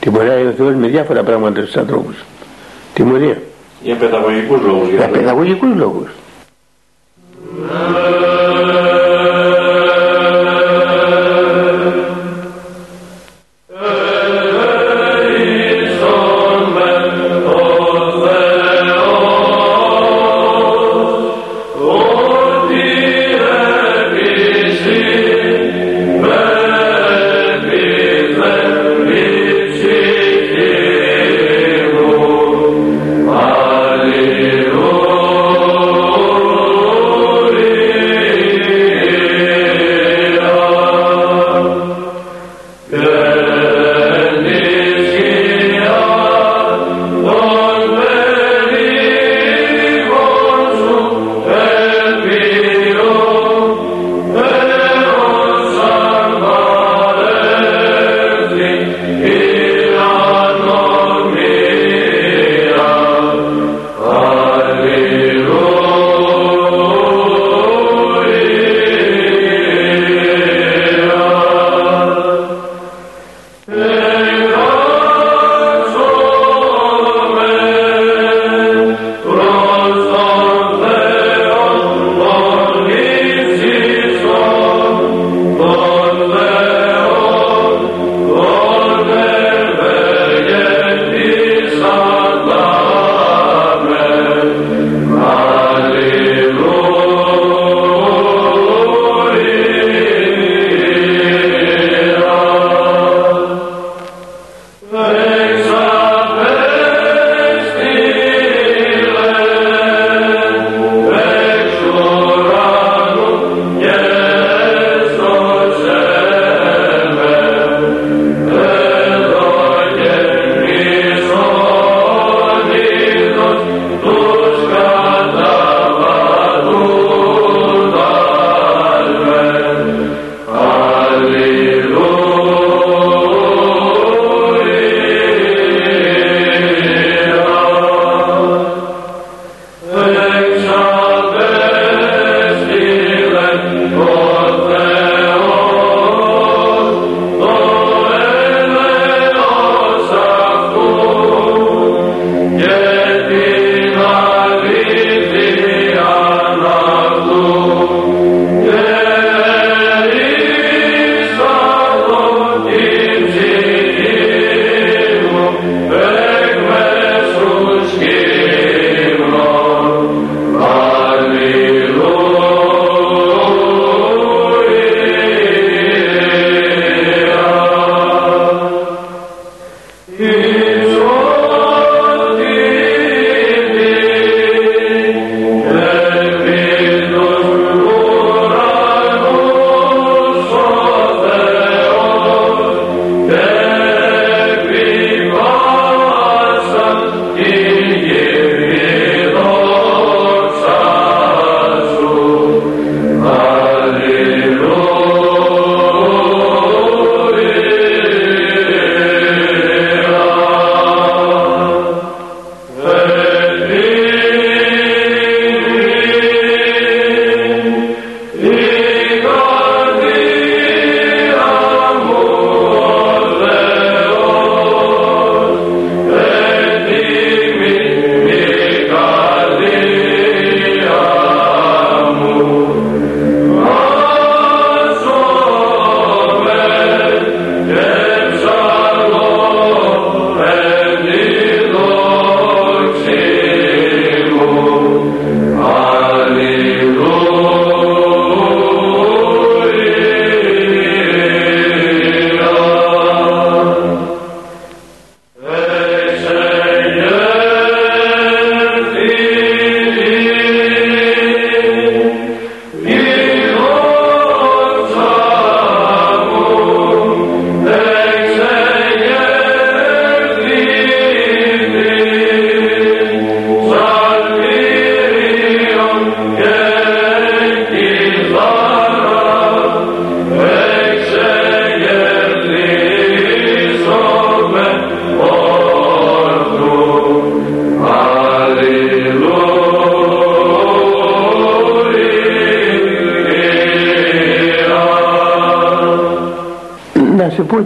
[0.01, 2.25] τιμωράει ο Θεός με διάφορα πράγματα στους ανθρώπους.
[2.95, 3.43] Τιμωρία
[3.83, 6.09] για παιδαγωγικούς λόγους για παιδαγωγικούς λόγους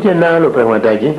[0.05, 1.13] και ένα άλλο πραγματάκι.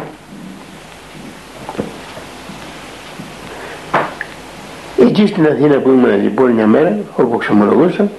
[5.00, 8.10] Εκεί στην Αθήνα που ήμουν λοιπόν μια μέρα όπου ξεμολογούσα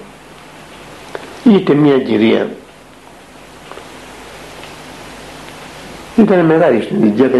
[1.44, 2.48] είχε μια κυρία.
[6.16, 7.30] Ήταν μεγάλη στην ηλικία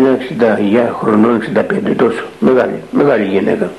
[0.90, 2.24] 60 χρονών 65 τόσο.
[2.38, 3.70] Μεγάλη, μεγάλη γυναίκα.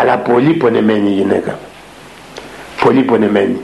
[0.00, 1.58] Αλλά πολύ πονεμένη γυναίκα.
[2.84, 3.60] Πολύ πονεμένη.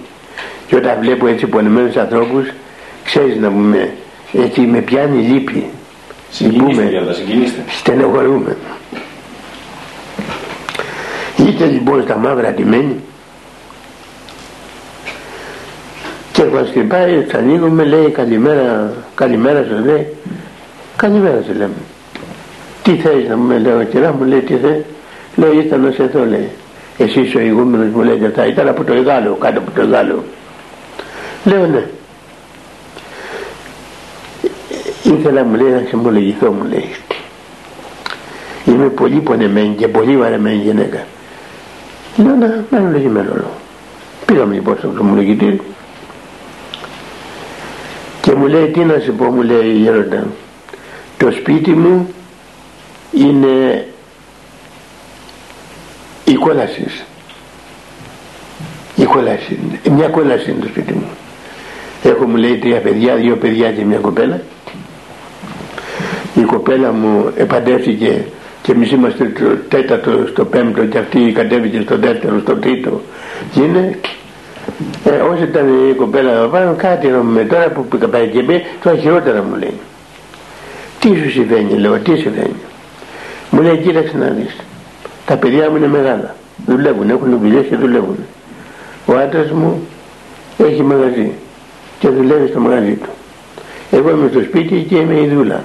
[0.66, 2.52] Και όταν βλέπω έτσι πονεμένους ανθρώπους
[3.04, 3.92] ξέρεις να πούμε
[4.32, 5.70] έτσι με πιάνει λύπη
[6.30, 8.56] Συγκινήστε για συγκινήστε στενοχωρούμε
[11.36, 12.96] είτε λοιπόν στα μαύρα τιμένη
[16.36, 20.06] και μας χτυπάει, θα ανοίγουμε, λέει καλημέρα, καλημέρα σας λέει,
[20.96, 21.74] καλημέρα σας λέμε.
[22.82, 24.84] Τι θέλεις να μου λέω, κυρά μου λέει τι θέλεις,
[25.36, 26.50] λέω ήρθα να σε δω λέει.
[26.98, 30.24] Εσείς ο ηγούμενος μου λέτε αυτά, ήταν από το Εγάλο, κάτω από το Εγάλο.
[31.44, 31.84] Λέω ναι.
[35.12, 36.94] Ήθελα μου λέει να ξεμολογηθώ μου λέει.
[38.64, 41.06] Είμαι πολύ πονεμένη και πολύ βαρεμένη γυναίκα.
[42.16, 43.56] Λέω να, να είναι λογημένο λόγο.
[44.26, 45.60] Πήγαμε λοιπόν στο ξεμολογητήρι
[48.26, 50.26] και μου λέει τι να σου πω μου λέει η Γέροντα
[51.16, 52.14] το σπίτι μου
[53.12, 53.86] είναι
[56.24, 56.86] η κόλαση
[58.96, 59.58] η κόλαση
[59.90, 61.06] μια κόλαση είναι το σπίτι μου
[62.02, 64.40] έχω μου λέει τρία παιδιά δύο παιδιά και μια κοπέλα
[66.40, 68.24] η κοπέλα μου επαντεύτηκε
[68.62, 73.00] και εμείς είμαστε στο τέταρτο στο πέμπτο και αυτή κατέβηκε στο δεύτερο στο τρίτο.
[73.52, 73.98] Και είναι
[75.04, 78.96] ε, όσο ήταν η κοπέλα εδώ πάνω κάτι με τώρα που πάει και πει τώρα
[78.96, 79.74] χειρότερα μου λέει.
[81.00, 82.60] Τι σου συμβαίνει λέω τι συμβαίνει
[83.50, 84.56] μου λέει κοίταξε να δεις
[85.26, 86.34] τα παιδιά μου είναι μεγάλα
[86.66, 88.16] δουλεύουν έχουν δουλειές και δουλεύουν.
[89.06, 89.86] Ο άντρας μου
[90.58, 91.32] έχει μαγαζί
[91.98, 93.08] και δουλεύει στο μαγαζί του.
[93.90, 95.64] Εγώ είμαι στο σπίτι και είμαι η δούλα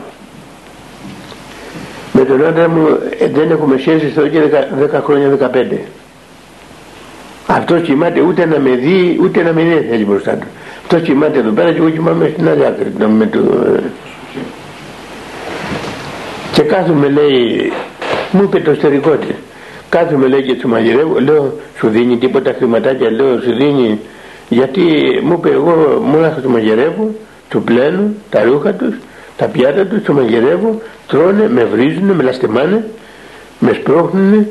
[2.21, 2.87] με τον άντρα μου
[3.19, 4.39] ε, δεν έχουμε σχέση εδώ και
[4.93, 5.77] 10 χρόνια 15
[7.47, 10.47] αυτό κοιμάται ούτε να με δει ούτε να με δει θέλει μπροστά του.
[10.81, 13.39] Αυτό κοιμάται εδώ πέρα και εγώ κοιμάμαι στην άλλη άκρη με το...
[16.51, 17.71] και κάθομαι λέει
[18.31, 19.35] μου είπε το εσωτερικό της.
[19.89, 23.99] Κάθομαι λέει και του μαγειρεύω λέω σου δίνει τίποτα χρηματάκια λέω σου δίνει
[24.49, 24.81] γιατί
[25.23, 27.09] μου είπε εγώ μόνο του μαγειρεύω
[27.49, 28.95] του πλένω τα ρούχα τους
[29.41, 32.89] τα πιάτα τους του μαγειρεύω τρώνε με βρίζουν με λαστεμάνε
[33.59, 34.47] με σπρώχνουν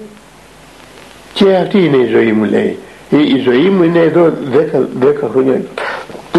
[1.32, 2.78] και αυτή είναι η ζωή μου λέει.
[3.08, 5.60] Η, ζωή μου είναι εδώ 10, 10 χρόνια
[6.34, 6.38] 15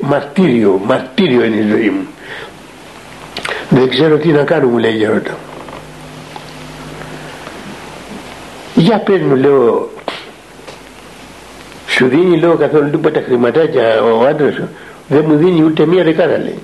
[0.00, 2.06] μαρτύριο μαρτύριο είναι η ζωή μου.
[3.68, 5.36] Δεν ξέρω τι να κάνω μου λέει γερότα
[8.74, 9.90] για πες μου λέω
[11.86, 14.68] σου δίνει λέω καθόλου τίποτα χρηματάκια ο άντρας σου;
[15.08, 16.58] Δεν μου δίνει ούτε μία δεκάρα λέει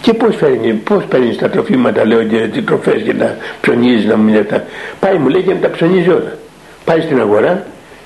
[0.00, 4.16] και πώς φέρνει, πώς παίρνεις τα τροφήματα λέω και τις τροφές και να ψωνίζεις να
[4.16, 4.64] μην αυτά
[5.00, 6.36] πάει μου λέει και να τα ψωνίζει όλα
[6.88, 7.64] πάει στην αγορά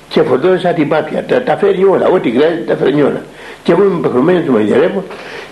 [0.09, 1.23] και φορτώνει την πάπια.
[1.23, 3.21] Τα, τα φέρει όλα, ό,τι χρειάζεται τα φέρνει όλα.
[3.63, 5.03] Και εγώ είμαι υποχρεωμένο του μαγειρεύω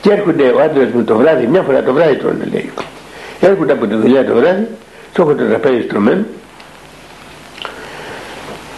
[0.02, 2.72] και έρχονται ο άντρας μου το βράδυ, μια φορά το βράδυ τρώνε λέει.
[3.40, 4.68] Έρχονται από τη δουλειά το βράδυ,
[5.14, 6.26] το έχω το τραπέζι στρωμένο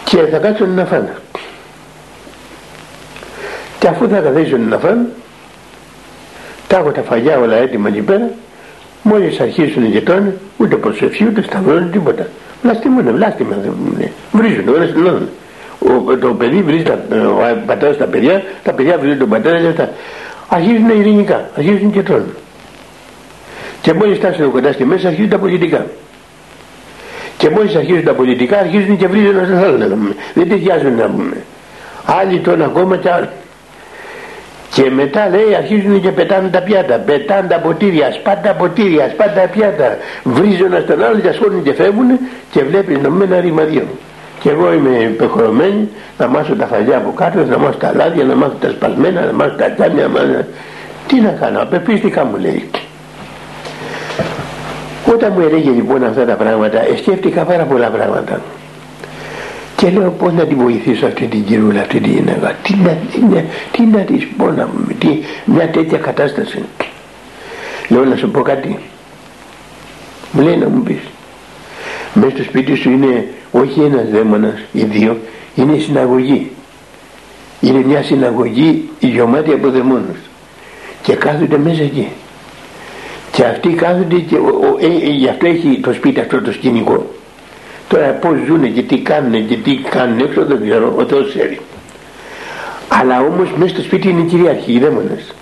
[0.04, 1.14] και θα κάτσουν να φάνε.
[3.78, 5.06] Και αφού θα καθίσουν να φάνε,
[6.74, 8.30] τα έχω τα φαγιά όλα έτοιμα εκεί πέρα,
[9.02, 12.26] μόλις αρχίσουν και τρώνε, ούτε προσευχή ούτε σταυρώνουν τίποτα.
[12.62, 13.56] Βλάστημουνε, βλάστημα,
[14.32, 15.06] βρίζουν, όλα στην
[15.78, 19.66] ο, το παιδί βρίζει τα, ο πατέρας τα παιδιά, τα παιδιά βρίζουν τον πατέρα και
[19.66, 19.90] αυτά.
[20.48, 22.34] Αρχίζουν ειρηνικά, αρχίζουν και τρώνε.
[23.80, 25.86] Και μόλις φτάσουν κοντά στη μέση αρχίζουν τα πολιτικά.
[27.36, 30.14] Και μόλις αρχίζουν τα πολιτικά αρχίζουν και βρίζουν ένα άλλον.
[30.34, 31.36] Δεν ταιριάζουν να πούμε.
[32.04, 33.28] Άλλοι τρώνε ακόμα και άλλοι.
[34.74, 39.32] Και μετά λέει αρχίζουν και πετάνε τα πιάτα, πετάνε τα ποτήρια, σπάνε τα ποτήρια, σπάνε
[39.32, 42.10] τα πιάτα, βρίζουν ένα στον άλλο και ασχολούν και φεύγουν
[42.50, 43.86] και βλέπεις να ένα ρήμα δύο
[44.44, 48.34] και εγώ είμαι υπεχωρωμένη να μάσω τα φαγιά από κάτω, να μάσω τα λάδια, να
[48.34, 50.44] μάσω τα σπασμένα, να μάσω τα τζάμια, να μάσω...
[51.06, 52.70] Τι να κάνω, απεπίστηκα μου λέει.
[55.12, 58.40] Όταν μου έλεγε λοιπόν αυτά τα πράγματα, σκέφτηκα πάρα πολλά πράγματα.
[59.76, 63.20] Και λέω πώς να τη βοηθήσω αυτή την κυρούλα, αυτή την γυναίκα; Τι να, τι
[63.20, 65.08] να, τι να της πω να μου, τι,
[65.44, 66.64] μια τέτοια κατάσταση.
[67.88, 68.78] Λέω να σου πω κάτι.
[70.32, 71.00] Μου λέει να μου πεις.
[72.14, 75.18] Μέσα στο σπίτι σου είναι όχι ένας δαίμονας ή δύο
[75.54, 76.50] είναι η συναγωγή
[77.60, 80.18] είναι μια συναγωγή γεωμάτη από δαιμόνους
[81.02, 82.08] και κάθονται μέσα εκεί
[83.32, 87.06] και αυτοί κάθονται και ο, ε, ε, γι' αυτό έχει το σπίτι αυτό το σκηνικό
[87.88, 91.60] τώρα πως ζουν και τι κάνουν και τι κάνουν έξω δεν ξέρω ο Θεός ξέρει
[92.88, 95.34] αλλά όμως μέσα στο σπίτι είναι κυρίαρχοι οι δαίμονες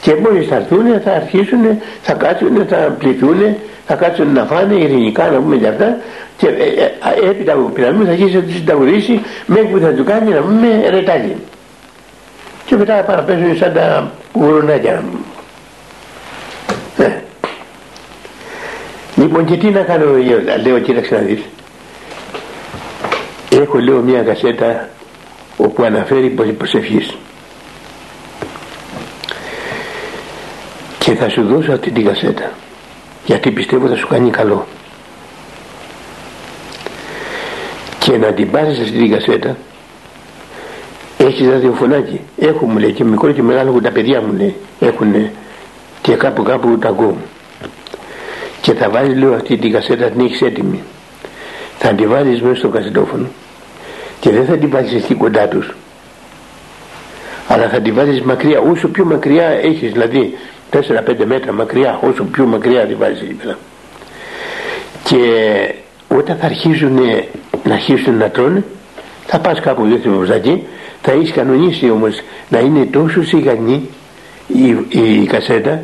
[0.00, 1.58] και και μόλις θα έρθουν θα αρχίσουν,
[2.02, 3.56] θα κάτσουν, θα πληθούν,
[3.86, 5.96] θα κάτσουν να φάνε ειρηνικά να πούμε για αυτά
[6.36, 6.52] και ε,
[7.24, 10.40] ε, έπειτα από πειραμή θα αρχίσει να τους συνταγουδήσει μέχρι που θα τους κάνει να
[10.40, 11.36] πούμε ρετάλι.
[12.64, 14.92] Και μετά παραπέσουν σαν τα γουρουνάκια.
[14.92, 15.02] Ε.
[19.18, 20.04] Λοιπόν και τι να κάνω
[20.62, 21.40] λέω κοίταξε να δεις.
[23.50, 24.88] Έχω λέω μια κασέτα
[25.56, 27.16] όπου αναφέρει προσευχής.
[30.98, 32.50] Και θα σου δώσω αυτή την κασέτα
[33.24, 34.66] γιατί πιστεύω θα σου κάνει καλό.
[37.98, 39.56] Και να την πάρεις αυτή την κασέτα
[41.16, 42.20] έχεις ραδιοφωνάκι.
[42.36, 45.30] Έχω μου λέει και μικρό και μεγάλο τα παιδιά μου λέει έχουν
[46.02, 47.16] και κάπου κάπου τα ακούω.
[48.68, 50.82] Και θα βάλεις λέω αυτή την κασέτα την έχεις έτοιμη.
[51.78, 53.26] Θα την βάλεις μέσα στο κασετόφωνο
[54.20, 55.74] και δεν θα την βάλεις εκεί κοντά τους
[57.46, 60.38] αλλά θα την βάλεις μακριά όσο πιο μακριά έχεις δηλαδή
[60.72, 60.80] 4-5
[61.24, 63.58] μέτρα μακριά όσο πιο μακριά την βάλεις εκεί πέρα
[65.04, 65.18] και
[66.08, 66.98] όταν θα αρχίζουν
[67.64, 68.64] να αρχίσουν να τρώνε
[69.26, 70.62] θα πας κάπου δύο εκεί
[71.02, 73.88] θα έχεις κανονίσει όμως να είναι τόσο σιγανή
[74.46, 75.82] η, η, κασέτα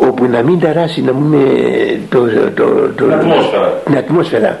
[0.00, 1.38] όπου να μην ταράσει να πούμε
[2.08, 2.18] το,
[2.54, 2.64] το,
[2.96, 3.80] το, την ατμόσφαιρα.
[3.84, 4.60] την ατμόσφαιρα.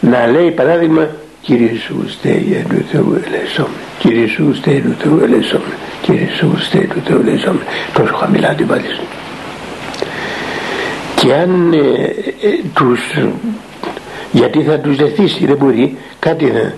[0.00, 1.08] Να λέει παράδειγμα
[1.42, 3.72] Κύριε Ιησού στέγε του Θεού ελέησόμεν.
[3.98, 5.72] Κύριε Ιησού στέγε του Θεού ελέησόμεν.
[6.02, 7.62] Κύριε Ιησού στέγε του Θεού ελέησόμεν
[7.92, 9.00] τόσο χαμηλά την βάλεις.
[11.14, 11.78] Και αν ε,
[12.46, 13.00] ε, τους
[14.32, 16.72] γιατί θα τους δεθήσει δεν μπορεί κάτι να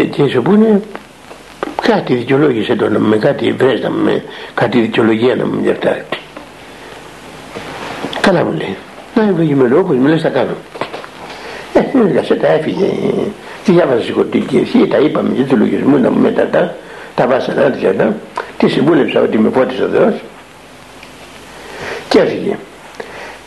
[0.00, 0.80] ε, και σου πούνε
[1.82, 4.24] κάτι δικαιολόγησε το με κάτι βρέστα με
[4.54, 5.96] κάτι δικαιολογία να μου για αυτά
[8.26, 8.76] καλά μου λέει
[9.14, 10.54] να ευλογημένο όπως μου λες θα κάνω
[11.74, 12.86] ε, τα έφυγε
[13.64, 16.74] τι διάβαζα σηκωτική εσύ, τα είπαμε για τους λογισμούς να μου μετά τα,
[17.14, 18.16] τα βάσανα της αυτά.
[18.56, 20.14] Τη συμβούλεψα ότι με φώτισε ο Θεός
[22.08, 22.56] και έφυγε.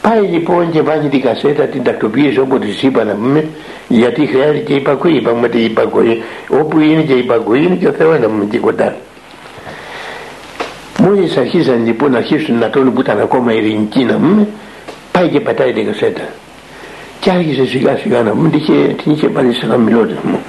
[0.02, 3.46] Πάει λοιπόν και βάζει την κασέτα, την τακτοποίηση όπου της είπα να πούμε,
[3.88, 5.16] γιατί χρειάζεται και υπακοή.
[5.16, 8.46] Είπαμε ότι η υπακοή, όπου είναι και η υπακοή είναι και ο Θεός να πούμε
[8.46, 8.96] και κοντά.
[11.00, 14.48] Μόλις αρχίσαν λοιπόν να αρχίσουν να τρώνε που ήταν ακόμα ειρηνικοί να πούμε,
[15.18, 16.22] πάει και πατάει την κασέτα
[17.20, 20.40] και άρχισε σιγά σιγά να μου την είχε, την είχε πάρει σε χαμηλό ρυθμό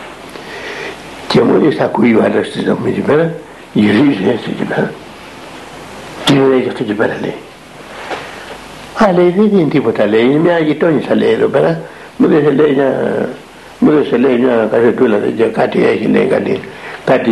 [1.28, 3.34] και μόλις θα ακούει ο άντρας της να μου εκεί πέρα
[3.72, 4.92] γυρίζει έτσι εκεί πέρα.
[6.24, 7.34] Τι λέει αυτό εκεί πέρα λέει.
[8.94, 10.22] Α λέει δεν είναι τίποτα λέει.
[10.22, 11.80] Είναι μια γειτόνισσα λέει εδώ πέρα.
[12.16, 13.28] Μου δεν λέει μια
[13.78, 16.60] μου δεν λέει μια κασετούλα και κάτι έχει λέει κάτι
[17.04, 17.30] κάτι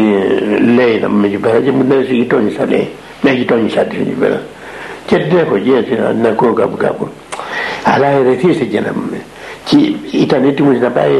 [0.75, 1.59] λέει να μου εκεί πέρα.
[1.61, 2.89] Και μου δεν γειτόνισσα λέει.
[3.23, 4.43] Μια γειτόνισσα της εκεί πέρα.
[5.07, 7.09] Και την έχω εκεί έτσι να την ακούω κάπου κάπου
[7.85, 9.21] αλλά ερεθίστηκε να μου
[9.65, 9.77] και
[10.17, 11.11] ήταν έτοιμος να πάει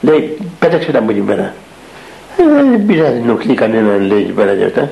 [0.00, 1.54] λέει πέταξε τα μου εκεί πέρα
[2.36, 4.90] ε, δεν πειράζει ενοχλεί κανέναν λέει εκεί πέρα και αυτά.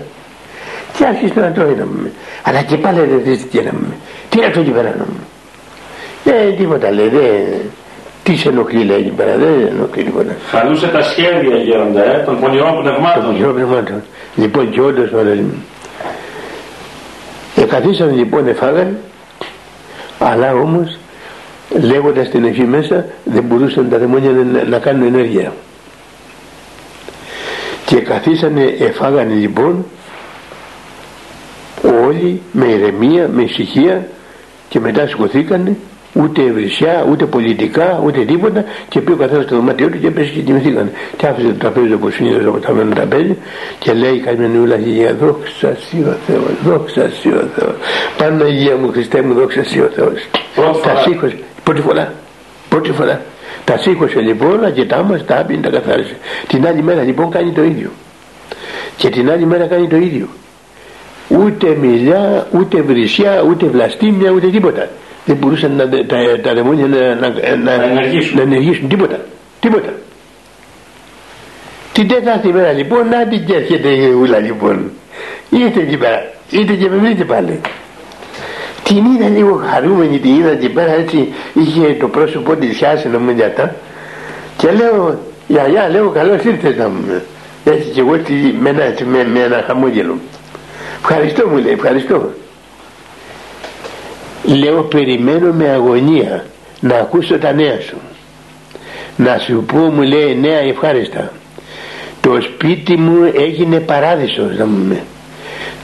[0.98, 2.10] Και άρχισε να τρώει να μου
[2.42, 3.94] αλλά και πάλι ερεθίστηκε να μου
[4.28, 5.20] τι να τρώει εκεί πέρα να μου
[6.24, 7.30] δεν τίποτα λέει δεν
[8.22, 10.36] τι σε ενοχλεί λέει εκεί πέρα δεν ενοχλεί τίποτα.
[10.50, 13.22] Χαλούσε τα σχέδια γέροντα ε, των πονηρών πνευμάτων.
[13.22, 14.02] Των πονηρών πνευμάτων.
[14.34, 15.10] Λοιπόν και όντως
[17.56, 18.96] Εκαθίσαν λοιπόν εφάγαν
[20.20, 20.98] αλλά όμως
[21.80, 25.52] λέγοντας την ευχή μέσα δεν μπορούσαν τα δαιμόνια να, να κάνουν ενέργεια.
[27.86, 29.84] Και καθίσανε εφάγανε λοιπόν
[32.06, 34.08] όλοι με ηρεμία, με ησυχία
[34.68, 35.76] και μετά σηκωθήκανε
[36.22, 38.64] ούτε ευρυσιά, ούτε πολιτικά, ούτε τίποτα.
[38.88, 40.90] Και πήγε ο καθένας στο δωμάτιό του και έπεσε και κοιμηθήκαν.
[41.16, 43.36] Και άφησε το τραπέζι όπως συνήθως από τα μένα τραπέζι
[43.78, 47.74] και λέει καημενούλα Αγία δόξα σοι ο Θεός, δόξα σοι ο Θεός
[48.18, 50.28] Παναγία μου Χριστέ μου δόξα σοι ο Θεός
[50.82, 52.12] τα σήκωσε, πρώτη φορά.
[52.68, 53.22] Πρώτη φορά.
[53.64, 56.16] Τα σήκωσε λοιπόν και τα μας τα άπεινε τα καθάρισε.
[56.46, 57.90] Την άλλη μέρα λοιπόν κάνει το ίδιο.
[58.96, 60.26] Και την άλλη μέρα κάνει το ίδιο.
[61.28, 64.88] Ούτε μιλιά, ούτε βρυσιά, ούτε βλαστήμια, ούτε τίποτα
[65.24, 68.36] δεν μπορούσαν να, τα, τα δαιμόνια να, να, να, να, ενεργήσουν.
[68.36, 68.88] να ενεργήσουν.
[68.88, 69.20] Τίποτα.
[69.60, 69.92] Τίποτα.
[71.92, 74.90] Την τέταρτη μέρα λοιπόν να την και έρχεται η ούλα λοιπόν.
[75.50, 76.30] Ήρθε εκεί πέρα.
[76.50, 77.60] Ήρθε και με βρήκε πάλι.
[78.82, 81.32] Την είδα λίγο χαρούμενη την είδα εκεί πέρα έτσι.
[81.54, 82.80] Είχε το πρόσωπό της
[83.12, 83.74] να με αυτά
[84.56, 87.22] και λέω γιαγιά λέω καλώς ήρθες να μου
[87.64, 88.16] έτσι και εγώ
[88.60, 90.18] με ένα, με, με ένα χαμόγελο.
[91.00, 92.30] Ευχαριστώ μου λέει ευχαριστώ
[94.54, 96.44] λέω περιμένω με αγωνία
[96.80, 97.96] να ακούσω τα νέα σου.
[99.16, 101.32] Να σου πω μου λέει νέα ευχάριστα.
[102.20, 104.98] Το σπίτι μου έγινε παράδεισος να μου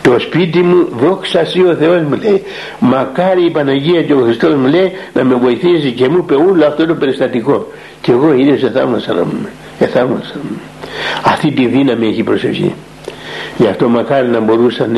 [0.02, 2.42] το σπίτι μου δόξα ο Θεός μου λέει.
[2.78, 6.66] Μακάρι η Παναγία και ο Χριστός μου λέει να με βοηθήσει και μου είπε όλο
[6.66, 7.66] αυτό το περιστατικό
[8.00, 9.48] και εγώ είδε σε θαύμασα να μου
[9.78, 10.34] εθαύμασα
[11.24, 12.74] αυτή τη δύναμη έχει προσευχή.
[13.56, 14.96] Γι' αυτό μακάρι να μπορούσαν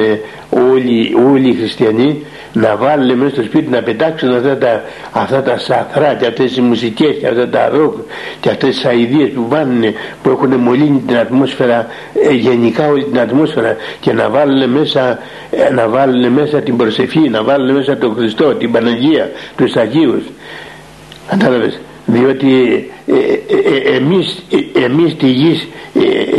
[0.50, 2.24] όλοι, όλοι οι χριστιανοί
[2.60, 4.82] να βάλουν μέσα στο σπίτι να πετάξουν αυτά τα,
[5.12, 7.94] αυτά τα σαθρά και αυτές οι μουσικές και αυτά τα ροκ
[8.40, 9.82] και αυτές τις αηδίες που βάνουν
[10.22, 11.86] που έχουν μολύνει την ατμόσφαιρα
[12.28, 15.18] ε, γενικά όλη την ατμόσφαιρα και να βάλουν μέσα,
[15.50, 20.22] ε, να βάλουν μέσα την προσευχή να βάλουν μέσα τον Χριστό, την Παναγία, τους Αγίους.
[21.28, 24.42] Κατάλαβες; Διότι ε, ε, ε, εμείς,
[24.84, 25.68] εμείς τη γης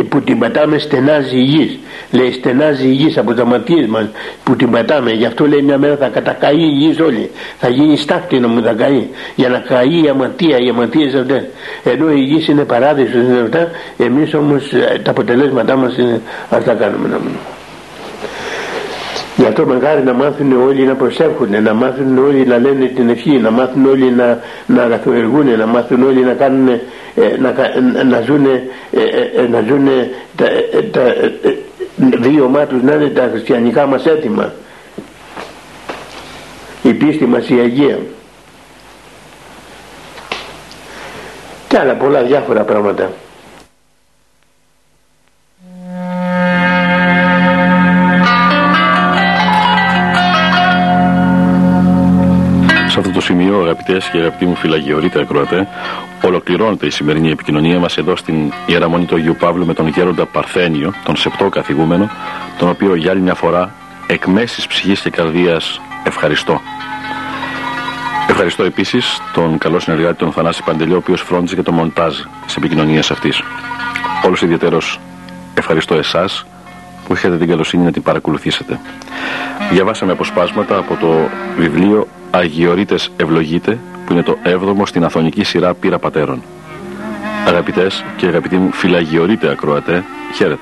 [0.10, 1.80] που την πατάμε στενάζει η γης
[2.12, 4.06] λέει στενάζει η γης από τα ματίες μας
[4.44, 5.12] που την πατάμε.
[5.12, 7.30] Γι' αυτό λέει μια μέρα θα κατακαεί η γης όλη.
[7.60, 9.08] Θα γίνει στάχτη να μου θα καεί.
[9.36, 11.44] Για να καεί η αματία οι αματίες αυτές
[11.84, 13.68] ενώ η γης είναι παράδεισος είναι αυτά.
[13.98, 17.34] Εμείς όμως τα αποτελέσματά μας είναι αυτά κάνουμε να μην.
[19.40, 23.30] Γι' αυτό μακάρι να μάθουν όλοι να προσεύχουν, να μάθουν όλοι να λένε την ευχή,
[23.30, 26.80] να μάθουν όλοι να, να αγαθοεργούν, να μάθουν όλοι να κάνουν, ε,
[27.40, 27.54] να,
[28.04, 28.62] να ζουν, ε,
[29.42, 29.88] ε, να ζουν
[30.36, 30.46] τα,
[30.92, 31.02] τα
[32.20, 34.54] βίωμά τους να είναι τα χριστιανικά μας έτοιμα.
[36.84, 38.00] Η πίστη μας η Αγία.
[41.68, 43.12] Και άλλα πολλά διάφορα πράγματα.
[53.80, 55.68] Αγαπητές και αγαπητοί μου φυλαγιορείτε ακροατέ,
[56.24, 60.94] ολοκληρώνεται η σημερινή επικοινωνία μας εδώ στην Ιεραμονή του Αγίου Παύλου με τον γέροντα Παρθένιο,
[61.04, 62.10] τον σεπτό καθηγούμενο,
[62.58, 63.74] τον οποίο για άλλη μια φορά
[64.08, 66.62] εκ μέσης ψυχής και καρδίας ευχαριστώ.
[68.30, 72.16] Ευχαριστώ επίσης τον καλό συνεργάτη τον Θανάση Παντελιό, ο οποίος φρόντιζε και το μοντάζ
[72.46, 73.42] της επικοινωνίας αυτής.
[74.26, 75.00] Όλο ιδιαίτερος
[75.54, 76.46] ευχαριστώ εσάς
[77.08, 78.80] που είχατε την καλοσύνη να την παρακολουθήσετε.
[79.72, 86.00] Διαβάσαμε αποσπάσματα από το βιβλίο Αγιορείτες Ευλογείτε που είναι το 7ο στην αθωνική σειρά Πύρα
[86.00, 86.42] Πατέρων.
[87.48, 90.04] Αγαπητές και αγαπητοί μου φυλαγιορείτε ακροατέ,
[90.36, 90.62] χαίρετε.